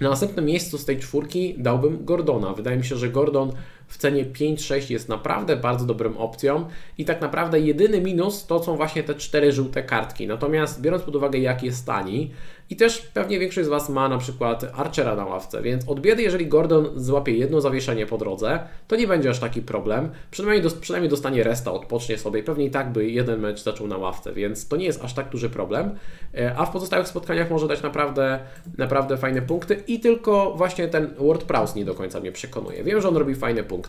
[0.00, 2.52] Na następnym miejscu z tej czwórki dałbym Gordona.
[2.52, 3.52] Wydaje mi się, że Gordon
[3.90, 8.76] w cenie 5-6 jest naprawdę bardzo dobrą opcją i tak naprawdę jedyny minus to są
[8.76, 10.26] właśnie te cztery żółte kartki.
[10.26, 12.30] Natomiast biorąc pod uwagę jak jest tani,
[12.70, 16.22] i też pewnie większość z Was ma na przykład Archera na ławce, więc od biedy,
[16.22, 20.10] jeżeli Gordon złapie jedno zawieszenie po drodze, to nie będzie aż taki problem.
[20.30, 22.42] Przynajmniej, przynajmniej dostanie resta, odpocznie sobie.
[22.42, 25.28] Pewnie i tak by jeden mecz zaczął na ławce, więc to nie jest aż tak
[25.28, 25.98] duży problem.
[26.34, 28.38] E, a w pozostałych spotkaniach może dać naprawdę,
[28.78, 32.84] naprawdę fajne punkty i tylko właśnie ten Ward Prowse nie do końca mnie przekonuje.
[32.84, 33.79] Wiem, że on robi fajne punkty,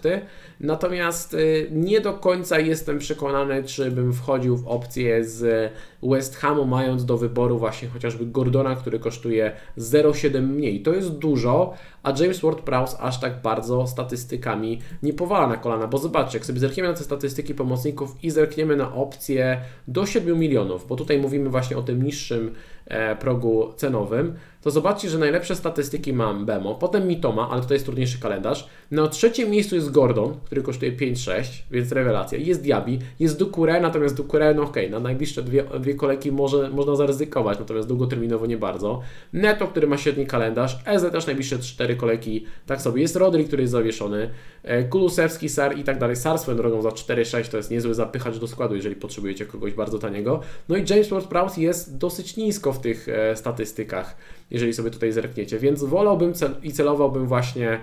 [0.59, 1.37] natomiast e,
[1.71, 5.71] nie do końca jestem przekonany, czy bym wchodził w opcję z
[6.03, 10.81] West Hamu, mając do wyboru właśnie chociażby Gordona, który kosztuje 0,7 mniej.
[10.81, 11.73] To jest dużo,
[12.03, 16.59] a James Ward-Prowse aż tak bardzo statystykami nie powala na kolana, bo zobaczcie, jak sobie
[16.59, 21.49] zerkniemy na te statystyki pomocników i zerkniemy na opcję do 7 milionów, bo tutaj mówimy
[21.49, 22.55] właśnie o tym niższym
[23.19, 28.19] progu cenowym, to zobaczcie, że najlepsze statystyki mam Bemo, potem Mitoma, ale tutaj jest trudniejszy
[28.19, 28.67] kalendarz.
[28.91, 32.37] Na trzecim miejscu jest Gordon, który kosztuje 5-6, więc rewelacja.
[32.37, 36.69] Jest Diaby, jest Dukure, natomiast Dukure, no okej, okay, na najbliższe dwie, dwie kolejki może,
[36.69, 39.01] można zaryzykować, natomiast długoterminowo nie bardzo.
[39.33, 43.01] Neto, który ma średni kalendarz, Eze też najbliższe 4 kolejki, tak sobie.
[43.01, 44.29] Jest Rodri, który jest zawieszony,
[44.63, 46.15] e, Kulusewski, Sar i tak dalej.
[46.15, 49.99] Sar swoją drogą za 4-6 to jest niezły zapychacz do składu, jeżeli potrzebujecie kogoś bardzo
[49.99, 50.39] taniego.
[50.69, 54.15] No i James Ward-Prowse jest dosyć nisko w tych e, statystykach
[54.51, 55.59] jeżeli sobie tutaj zerkniecie.
[55.59, 57.79] Więc wolałbym cel i celowałbym właśnie e,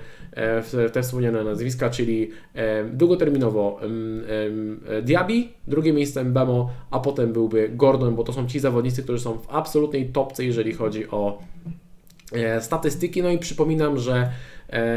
[0.63, 3.81] w te wspomniane nazwiska, czyli e, długoterminowo
[5.03, 9.39] Diaby, drugie miejsce Mbemo, a potem byłby Gordon, bo to są ci zawodnicy, którzy są
[9.39, 11.43] w absolutnej topce, jeżeli chodzi o
[12.61, 13.23] statystyki.
[13.23, 14.33] No i przypominam, że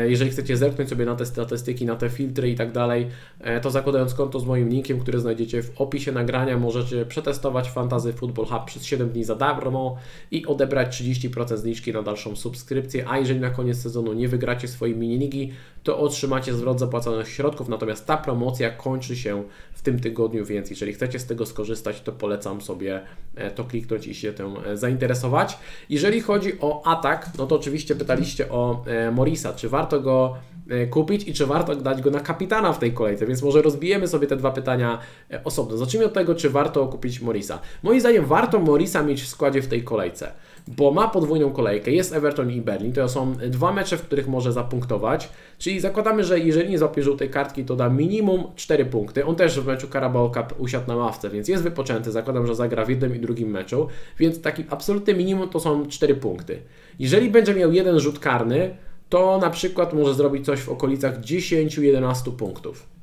[0.07, 3.07] jeżeli chcecie zerknąć sobie na te statystyki, na te filtry i tak dalej,
[3.39, 8.13] e, to zakładając konto z moim linkiem, który znajdziecie w opisie nagrania, możecie przetestować Fantasy
[8.13, 9.97] Football Hub przez 7 dni za darmo
[10.31, 14.95] i odebrać 30% zniżki na dalszą subskrypcję, a jeżeli na koniec sezonu nie wygracie swojej
[14.95, 15.51] mini-ligi,
[15.84, 20.94] to otrzymacie zwrot zapłaconych środków, natomiast ta promocja kończy się w tym tygodniu, więc jeżeli
[20.94, 23.02] chcecie z tego skorzystać, to polecam sobie
[23.36, 25.58] e, to kliknąć i się tym zainteresować.
[25.89, 30.36] Jeżeli chodzi o atak, no to oczywiście pytaliście o Morisa, czy warto go
[30.70, 34.08] e, kupić i czy warto dać go na kapitana w tej kolejce, więc może rozbijemy
[34.08, 35.00] sobie te dwa pytania
[35.32, 35.78] e, osobno.
[35.78, 37.60] Zacznijmy od tego, czy warto kupić Morisa.
[37.84, 40.32] Moim zdaniem warto Morisa mieć w składzie w tej kolejce,
[40.67, 44.54] bo ma podwójną kolejkę, jest Everton i Berlin, to są dwa mecze, w których może
[44.54, 49.26] zapunktować, czyli zakładamy, że jeżeli nie złapie żółtej kartki, to da minimum 4 punkty.
[49.26, 52.86] On też w meczu Carabao Cup usiadł na ławce, więc jest wypoczęty, zakładam, że zagra
[52.86, 53.88] w jednym i drugim meczu,
[54.19, 56.62] więc taki absolutny minimum to są 4 punkty.
[57.00, 58.78] Jeżeli będzie miał jeden rzut karny,
[59.10, 63.01] to na przykład może zrobić coś w okolicach 10-11 punktów.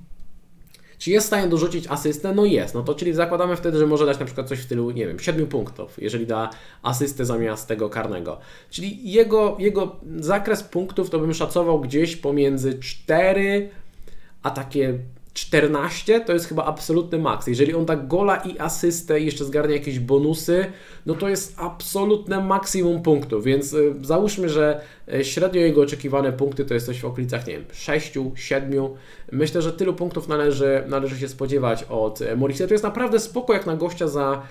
[0.99, 2.35] Czy jest w stanie dorzucić asystę?
[2.35, 2.75] No jest.
[2.75, 5.19] No to czyli zakładamy wtedy, że może dać na przykład coś w stylu, nie wiem,
[5.19, 6.51] 7 punktów, jeżeli da
[6.83, 8.39] asystę zamiast tego karnego.
[8.71, 13.71] Czyli jego, jego zakres punktów to bym szacował gdzieś pomiędzy 4
[14.43, 14.99] a takie
[15.35, 17.47] 14 to jest chyba absolutny maks.
[17.47, 20.67] Jeżeli on da gola i asystę i jeszcze zgarnia jakieś bonusy,
[21.07, 24.81] no to jest absolutne maksimum punktów, więc y, załóżmy, że
[25.15, 28.89] y, średnio jego oczekiwane punkty to jest coś w okolicach, nie wiem, 6, 7.
[29.33, 32.67] Myślę, że tylu punktów należy, należy się spodziewać od y, Morisa.
[32.67, 34.43] To jest naprawdę spoko jak na gościa za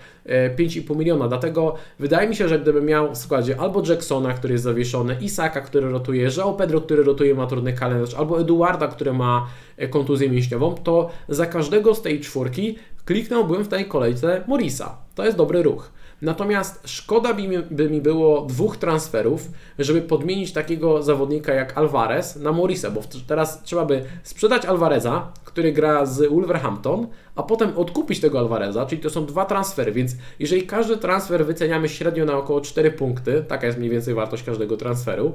[0.57, 1.27] 5,5 miliona.
[1.27, 5.61] Dlatego wydaje mi się, że gdybym miał w składzie albo Jacksona, który jest zawieszony, Isaka,
[5.61, 10.29] który rotuje, João Pedro, który rotuje, ma trudny kalendarz, albo Eduarda, który ma e, kontuzję
[10.29, 14.97] mięśniową, to za każdego z tej czwórki kliknąłbym w tej kolejce Morisa.
[15.15, 15.91] To jest dobry ruch.
[16.21, 19.47] Natomiast szkoda by mi, by mi było dwóch transferów,
[19.79, 25.71] żeby podmienić takiego zawodnika jak Alvarez na Morisa, bo teraz trzeba by sprzedać Alvareza, który
[25.71, 30.67] gra z Wolverhampton, a potem odkupić tego Alvareza, czyli to są dwa transfery, więc jeżeli
[30.67, 35.33] każdy transfer wyceniamy średnio na około 4 punkty, taka jest mniej więcej wartość każdego transferu,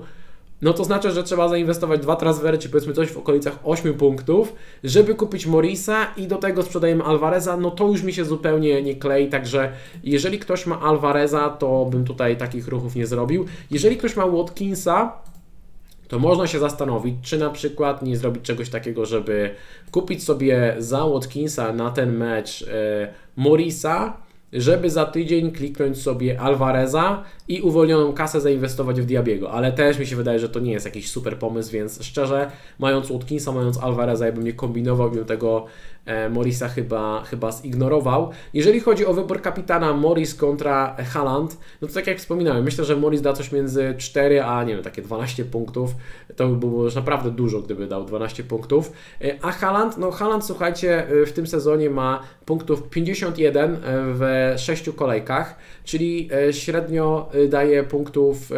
[0.62, 4.54] no to znaczy, że trzeba zainwestować dwa transfery, czy powiedzmy coś w okolicach 8 punktów,
[4.84, 8.96] żeby kupić Morisa i do tego sprzedajemy Alvareza, no to już mi się zupełnie nie
[8.96, 9.72] klei, także
[10.04, 13.44] jeżeli ktoś ma Alvareza, to bym tutaj takich ruchów nie zrobił.
[13.70, 15.12] Jeżeli ktoś ma Watkinsa,
[16.08, 19.54] to można się zastanowić, czy na przykład nie zrobić czegoś takiego, żeby
[19.90, 24.16] kupić sobie za Watkinsa na ten mecz e, Morisa,
[24.52, 30.06] żeby za tydzień kliknąć sobie Alvareza i uwolnioną kasę zainwestować w Diabiego, ale też mi
[30.06, 34.26] się wydaje, że to nie jest jakiś super pomysł, więc szczerze, mając Watkinsa, mając Alvareza,
[34.26, 35.66] ja bym nie kombinował, bym tego
[36.30, 38.30] Morisa chyba, chyba zignorował.
[38.54, 42.96] Jeżeli chodzi o wybór kapitana Morris kontra Haaland, no to tak jak wspominałem, myślę, że
[42.96, 45.94] Morris da coś między 4 a nie wiem, takie 12 punktów.
[46.36, 48.92] To by było już naprawdę dużo, gdyby dał 12 punktów.
[49.24, 54.90] E, a Haaland, no Haaland słuchajcie, e, w tym sezonie ma punktów 51 w 6
[54.96, 58.50] kolejkach, czyli średnio daje punktów,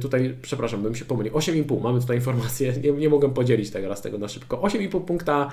[0.00, 4.02] tutaj przepraszam, bym się pomylił, 8,5, mamy tutaj informację, nie, nie mogę podzielić tego raz
[4.02, 5.50] tego na szybko, 8,5 punkta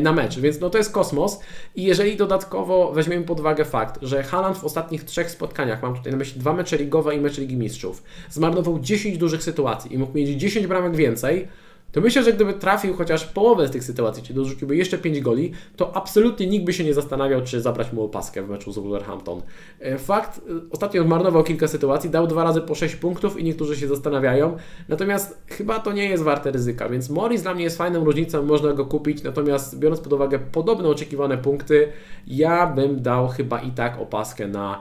[0.00, 1.40] na mecz, więc no to jest kosmos.
[1.74, 6.12] I jeżeli dodatkowo weźmiemy pod uwagę fakt, że Haaland w ostatnich trzech spotkaniach, mam tutaj
[6.12, 10.16] na myśli dwa mecze ligowe i mecz Ligi Mistrzów, zmarnował 10 dużych sytuacji i mógł
[10.16, 11.48] mieć 10 bramek więcej,
[11.92, 15.52] to myślę, że gdyby trafił chociaż połowę z tych sytuacji, czyli dorzuciłby jeszcze 5 goli,
[15.76, 19.42] to absolutnie nikt by się nie zastanawiał, czy zabrać mu opaskę w meczu z Wolverhampton.
[19.80, 23.76] E, fakt, e, ostatnio zmarnował kilka sytuacji, dał dwa razy po 6 punktów i niektórzy
[23.76, 24.56] się zastanawiają,
[24.88, 28.72] natomiast chyba to nie jest warte ryzyka, więc Morris dla mnie jest fajną różnicą, można
[28.72, 31.88] go kupić, natomiast biorąc pod uwagę podobne oczekiwane punkty,
[32.26, 34.80] ja bym dał chyba i tak opaskę na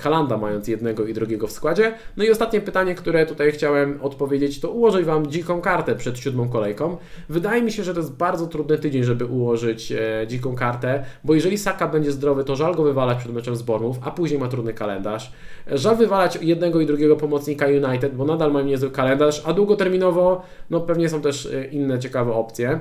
[0.00, 1.94] Halanda, mając jednego i drugiego w składzie.
[2.16, 6.48] No i ostatnie pytanie, które tutaj chciałem odpowiedzieć, to ułożyć Wam dziką kartę przed siódmą
[6.48, 6.96] kolejką.
[7.28, 11.34] Wydaje mi się, że to jest bardzo trudny tydzień, żeby ułożyć e, dziką kartę, bo
[11.34, 14.48] jeżeli Saka będzie zdrowy, to żal go wywalać przed meczem z Bormów, a później ma
[14.48, 15.32] trudny kalendarz.
[15.72, 20.42] E, żal wywalać jednego i drugiego pomocnika United, bo nadal mają niezły kalendarz, a długoterminowo
[20.70, 22.80] no pewnie są też e, inne ciekawe opcje.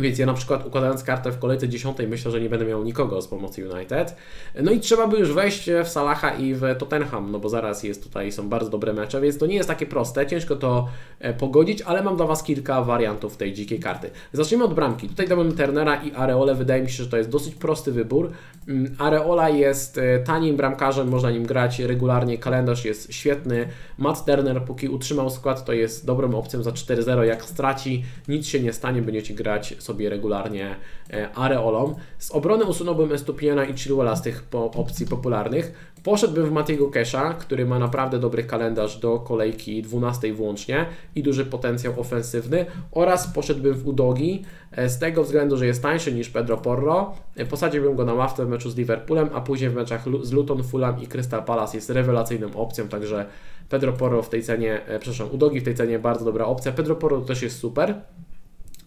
[0.00, 3.22] Więc ja na przykład układając kartę w kolejce 10 myślę, że nie będę miał nikogo
[3.22, 4.16] z pomocy United.
[4.62, 8.02] No i trzeba by już wejść w Salaha i w Tottenham, no bo zaraz jest
[8.02, 11.82] tutaj, są bardzo dobre mecze, więc to nie jest takie proste, ciężko to e, pogodzić,
[11.82, 14.10] ale mam dla Was kilka wariantów tej dzikiej karty.
[14.32, 15.08] Zacznijmy od bramki.
[15.08, 18.30] Tutaj dałem Turnera i Areole, wydaje mi się, że to jest dosyć prosty wybór.
[18.68, 23.68] Mm, Areola jest e, tanim bramkarzem, można nim grać regularnie, kalendarz jest świetny.
[23.98, 27.22] Matt Turner, póki utrzymał skład, to jest dobrą opcją za 4-0.
[27.22, 30.76] Jak straci, nic się nie stanie, będziecie grać sobie regularnie
[31.10, 31.94] e, areolą.
[32.18, 35.90] Z obrony usunąłbym Estupiena i Chilwella z tych po opcji popularnych.
[36.02, 41.46] Poszedłbym w Matiego Kesha, który ma naprawdę dobry kalendarz do kolejki 12 włącznie i duży
[41.46, 46.56] potencjał ofensywny oraz poszedłbym w Udogi e, z tego względu, że jest tańszy niż Pedro
[46.56, 47.14] Porro.
[47.36, 50.62] E, posadziłbym go na ławce w meczu z Liverpoolem, a później w meczach z Luton,
[50.62, 53.26] Fulham i Crystal Palace jest rewelacyjną opcją, także
[53.68, 56.72] Pedro Porro w tej cenie, przepraszam, Udogi w tej cenie bardzo dobra opcja.
[56.72, 57.94] Pedro Porro też jest super.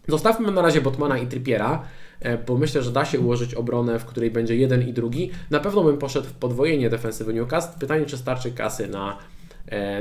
[0.08, 1.84] Zostawmy na razie Botmana i Trippiera,
[2.20, 5.32] e, bo myślę, że da się ułożyć obronę, w której będzie jeden i drugi.
[5.50, 7.80] Na pewno bym poszedł w podwojenie defensywy Newcastle.
[7.80, 9.18] Pytanie, czy starczy kasy na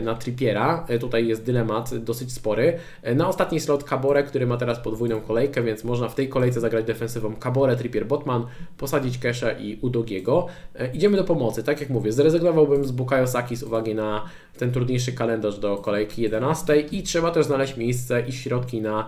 [0.03, 0.85] na Trippiera.
[0.89, 2.79] E, tutaj jest dylemat dosyć spory.
[3.03, 6.61] E, na ostatni slot Cabore, który ma teraz podwójną kolejkę, więc można w tej kolejce
[6.61, 8.47] zagrać defensywą Cabore, Trippier, Botman,
[8.79, 10.47] posadzić Kesze i Udogiego.
[10.95, 11.63] Idziemy do pomocy.
[11.63, 14.25] Tak jak mówię, zrezygnowałbym z Bukayo Saki z uwagi na
[14.59, 19.07] ten trudniejszy kalendarz do kolejki 11 i trzeba też znaleźć miejsce i środki na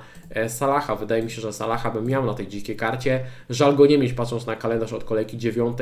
[0.49, 0.97] Salaha.
[0.97, 3.21] Wydaje mi się, że Salaha bym miał na tej dzikiej karcie.
[3.51, 5.79] Żal go nie mieć patrząc na kalendarz od kolejki 9.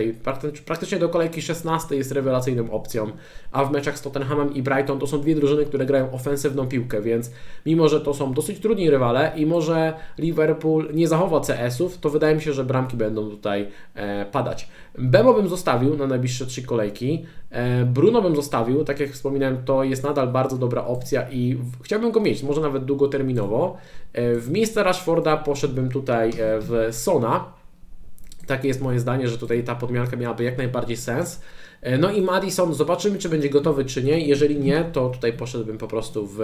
[0.65, 3.13] Praktycznie do kolejki 16 jest rewelacyjną opcją,
[3.53, 7.03] a w meczach z Tottenhamem i Brighton to są dwie drużyny, które grają ofensywną piłkę,
[7.03, 7.31] więc
[7.67, 12.35] mimo, że to są dosyć trudni rywale i może Liverpool nie zachowa CS-ów, to wydaje
[12.35, 14.69] mi się, że bramki będą tutaj e, padać.
[14.99, 17.27] Bemo bym zostawił na najbliższe trzy kolejki.
[17.51, 21.83] E, Bruno bym zostawił, tak jak wspominałem, to jest nadal bardzo dobra opcja i w,
[21.83, 23.77] chciałbym go mieć, może nawet długoterminowo.
[24.13, 27.45] E, w miejsce Rashforda poszedłbym tutaj e, w Sona.
[28.47, 31.43] Takie jest moje zdanie, że tutaj ta podmianka miałaby jak najbardziej sens.
[31.83, 34.21] E, no i Madison, zobaczymy, czy będzie gotowy, czy nie.
[34.21, 36.41] Jeżeli nie, to tutaj poszedłbym po prostu w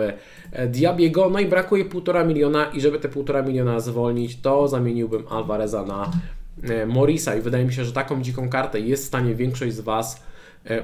[0.52, 1.30] e, Diabiego.
[1.30, 6.10] No i brakuje 1,5 miliona i żeby te 1,5 miliona zwolnić, to zamieniłbym Alvareza na
[6.62, 9.80] e, Morisa i wydaje mi się, że taką dziką kartę jest w stanie większość z
[9.80, 10.22] Was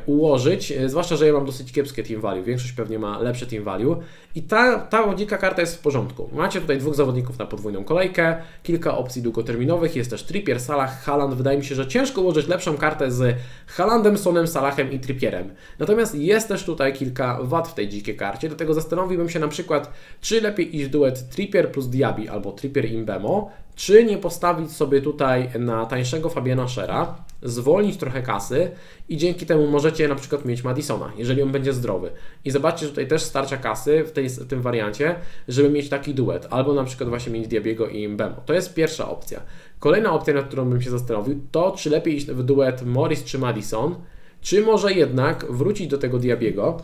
[0.07, 3.65] ułożyć, e, zwłaszcza, że ja mam dosyć kiepskie team value, większość pewnie ma lepsze team
[3.65, 3.97] value
[4.35, 6.31] i ta, ta dzika karta jest w porządku.
[6.33, 11.35] Macie tutaj dwóch zawodników na podwójną kolejkę, kilka opcji długoterminowych, jest też Trippier, Salah, Haaland,
[11.35, 15.55] wydaje mi się, że ciężko ułożyć lepszą kartę z Haalandem, Sonem, Salahem i Trippierem.
[15.79, 19.93] Natomiast jest też tutaj kilka wad w tej dzikiej karcie, dlatego zastanowiłbym się na przykład,
[20.21, 25.51] czy lepiej iść duet Trippier plus Diaby albo Trippier Imbemo, czy nie postawić sobie tutaj
[25.59, 28.71] na tańszego Fabiana Schera, zwolnić trochę kasy
[29.09, 32.11] i dzięki temu możecie na przykład mieć Madisona, jeżeli on będzie zdrowy.
[32.45, 35.15] I zobaczcie, tutaj też starcza kasy w, tej, w tym wariancie,
[35.49, 38.37] żeby mieć taki duet, albo na przykład właśnie mieć Diabiego i Mbemo.
[38.47, 39.41] To jest pierwsza opcja.
[39.79, 43.39] Kolejna opcja, nad którą bym się zastanowił, to czy lepiej iść w duet Morris czy
[43.39, 43.95] Madison,
[44.41, 46.77] czy może jednak wrócić do tego Diabiego,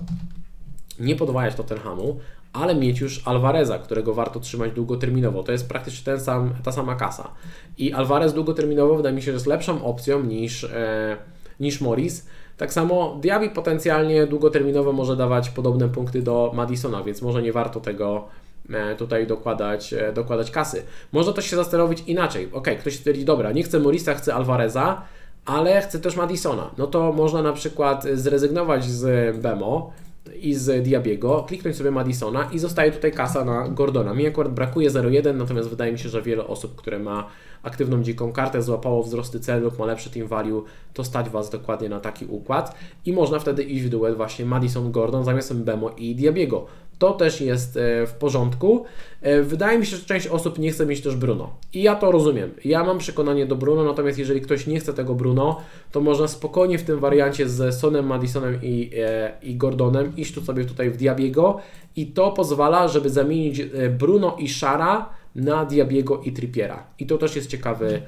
[1.01, 2.21] nie podwajać Tottenhamu,
[2.53, 5.43] ale mieć już Alvareza, którego warto trzymać długoterminowo.
[5.43, 7.31] To jest praktycznie ten sam, ta sama kasa.
[7.79, 11.17] I Alvarez długoterminowo wydaje mi się, że jest lepszą opcją niż, e,
[11.61, 12.27] niż Morris.
[12.57, 17.81] Tak samo Diaby potencjalnie długoterminowo może dawać podobne punkty do Madisona, więc może nie warto
[17.81, 18.25] tego
[18.71, 20.83] e, tutaj dokładać, e, dokładać kasy.
[21.13, 22.49] Można też się zastanowić inaczej.
[22.53, 25.03] Ok, ktoś stwierdzi, dobra, nie chcę Morisa, chcę Alvareza,
[25.47, 26.71] ale chcę też Madisona.
[26.79, 29.93] No to można na przykład zrezygnować z Bemo,
[30.41, 34.15] i z Diabiego, kliknąć sobie Madisona i zostaje tutaj kasa na Gordona.
[34.15, 37.27] Mi akurat brakuje 0,1, natomiast wydaje mi się, że wiele osób, które ma
[37.63, 40.65] aktywną dziką kartę, złapało wzrosty cen lub ma lepszy team value,
[40.95, 42.75] to stać Was dokładnie na taki układ
[43.07, 46.67] i można wtedy iść w duet właśnie Madison-Gordon zamiast Mbemo i Diabiego.
[47.01, 48.85] To też jest e, w porządku.
[49.21, 51.51] E, wydaje mi się, że część osób nie chce mieć też Bruno.
[51.73, 52.51] I ja to rozumiem.
[52.65, 55.61] Ja mam przekonanie do Bruno, natomiast jeżeli ktoś nie chce tego Bruno,
[55.93, 60.41] to można spokojnie w tym wariancie z Sonem, Madisonem i, e, i Gordonem iść tu
[60.41, 61.61] sobie tutaj w Diabiego
[61.97, 63.63] i to pozwala, żeby zamienić
[63.99, 66.87] Bruno i Shara na Diabiego i Trippiera.
[66.99, 68.03] I to też jest ciekawy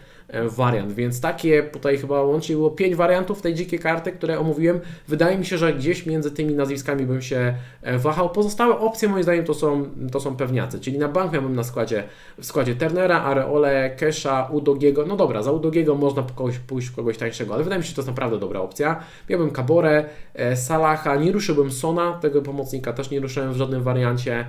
[0.48, 4.80] wariant, więc takie tutaj chyba łącznie było 5 wariantów tej dzikiej karty, które omówiłem.
[5.08, 8.30] Wydaje mi się, że gdzieś między tymi nazwiskami bym się e, wahał.
[8.30, 12.04] Pozostałe opcje moim zdaniem to są, to są pewniacy, czyli na bank miałbym na składzie,
[12.38, 15.06] w składzie Turnera, Areole, Kesha, Udogiego.
[15.06, 17.94] No dobra, za Udogiego można kogoś, pójść w kogoś tańszego, ale wydaje mi się, że
[17.94, 19.00] to jest naprawdę dobra opcja.
[19.28, 20.04] Miałbym Kaborę,
[20.34, 24.46] e, Salaha, nie ruszyłbym Sona, tego pomocnika też nie ruszyłem w żadnym wariancie.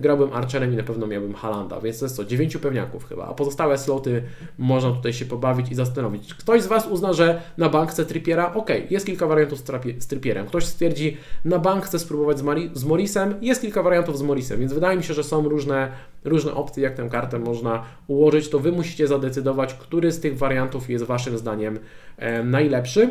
[0.00, 3.34] Grałbym Archerem i na pewno miałbym Halanda, więc to jest co, 9 pewniaków chyba, a
[3.34, 4.22] pozostałe sloty
[4.58, 6.34] można tutaj się pobawić i zastanowić.
[6.34, 8.54] Ktoś z Was uzna, że na bank chce Trippiera?
[8.54, 9.58] Ok, jest kilka wariantów
[9.98, 10.46] z Trippierem.
[10.46, 13.34] Ktoś stwierdzi, na bank chce spróbować z, Mari z Morrisem?
[13.40, 15.92] Jest kilka wariantów z Morrisem, więc wydaje mi się, że są różne,
[16.24, 18.48] różne opcje, jak tę kartę można ułożyć.
[18.48, 21.78] To Wy musicie zadecydować, który z tych wariantów jest Waszym zdaniem
[22.16, 23.10] e, najlepszy.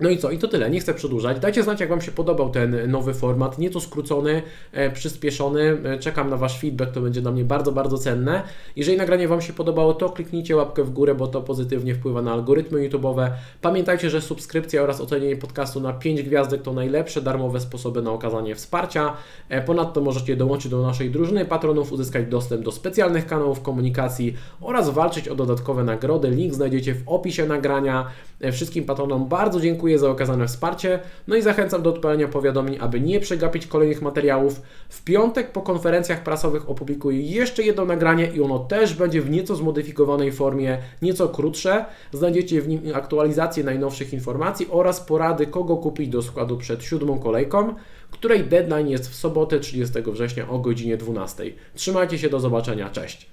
[0.00, 0.30] No i co?
[0.30, 0.70] I to tyle.
[0.70, 1.40] Nie chcę przedłużać.
[1.40, 3.58] Dajcie znać, jak Wam się podobał ten nowy format.
[3.58, 5.78] Nieco skrócony, e, przyspieszony.
[5.84, 8.42] E, czekam na Wasz feedback, to będzie dla mnie bardzo, bardzo cenne.
[8.76, 12.32] Jeżeli nagranie Wam się podobało, to kliknijcie łapkę w górę, bo to pozytywnie wpływa na
[12.32, 13.30] algorytmy YouTube'owe.
[13.60, 18.54] Pamiętajcie, że subskrypcja oraz ocenienie podcastu na 5 gwiazdek to najlepsze darmowe sposoby na okazanie
[18.54, 19.12] wsparcia.
[19.48, 24.90] E, ponadto możecie dołączyć do naszej drużyny patronów, uzyskać dostęp do specjalnych kanałów komunikacji oraz
[24.90, 26.30] walczyć o dodatkowe nagrody.
[26.30, 28.06] Link znajdziecie w opisie nagrania.
[28.40, 33.00] E, wszystkim patronom bardzo dziękuję za okazane wsparcie, no i zachęcam do odpalenia powiadomień, aby
[33.00, 34.62] nie przegapić kolejnych materiałów.
[34.88, 39.56] W piątek po konferencjach prasowych opublikuję jeszcze jedno nagranie i ono też będzie w nieco
[39.56, 41.84] zmodyfikowanej formie, nieco krótsze.
[42.12, 47.74] Znajdziecie w nim aktualizację najnowszych informacji oraz porady, kogo kupić do składu przed siódmą kolejką,
[48.10, 51.44] której deadline jest w sobotę 30 września o godzinie 12.
[51.74, 53.32] Trzymajcie się, do zobaczenia, cześć!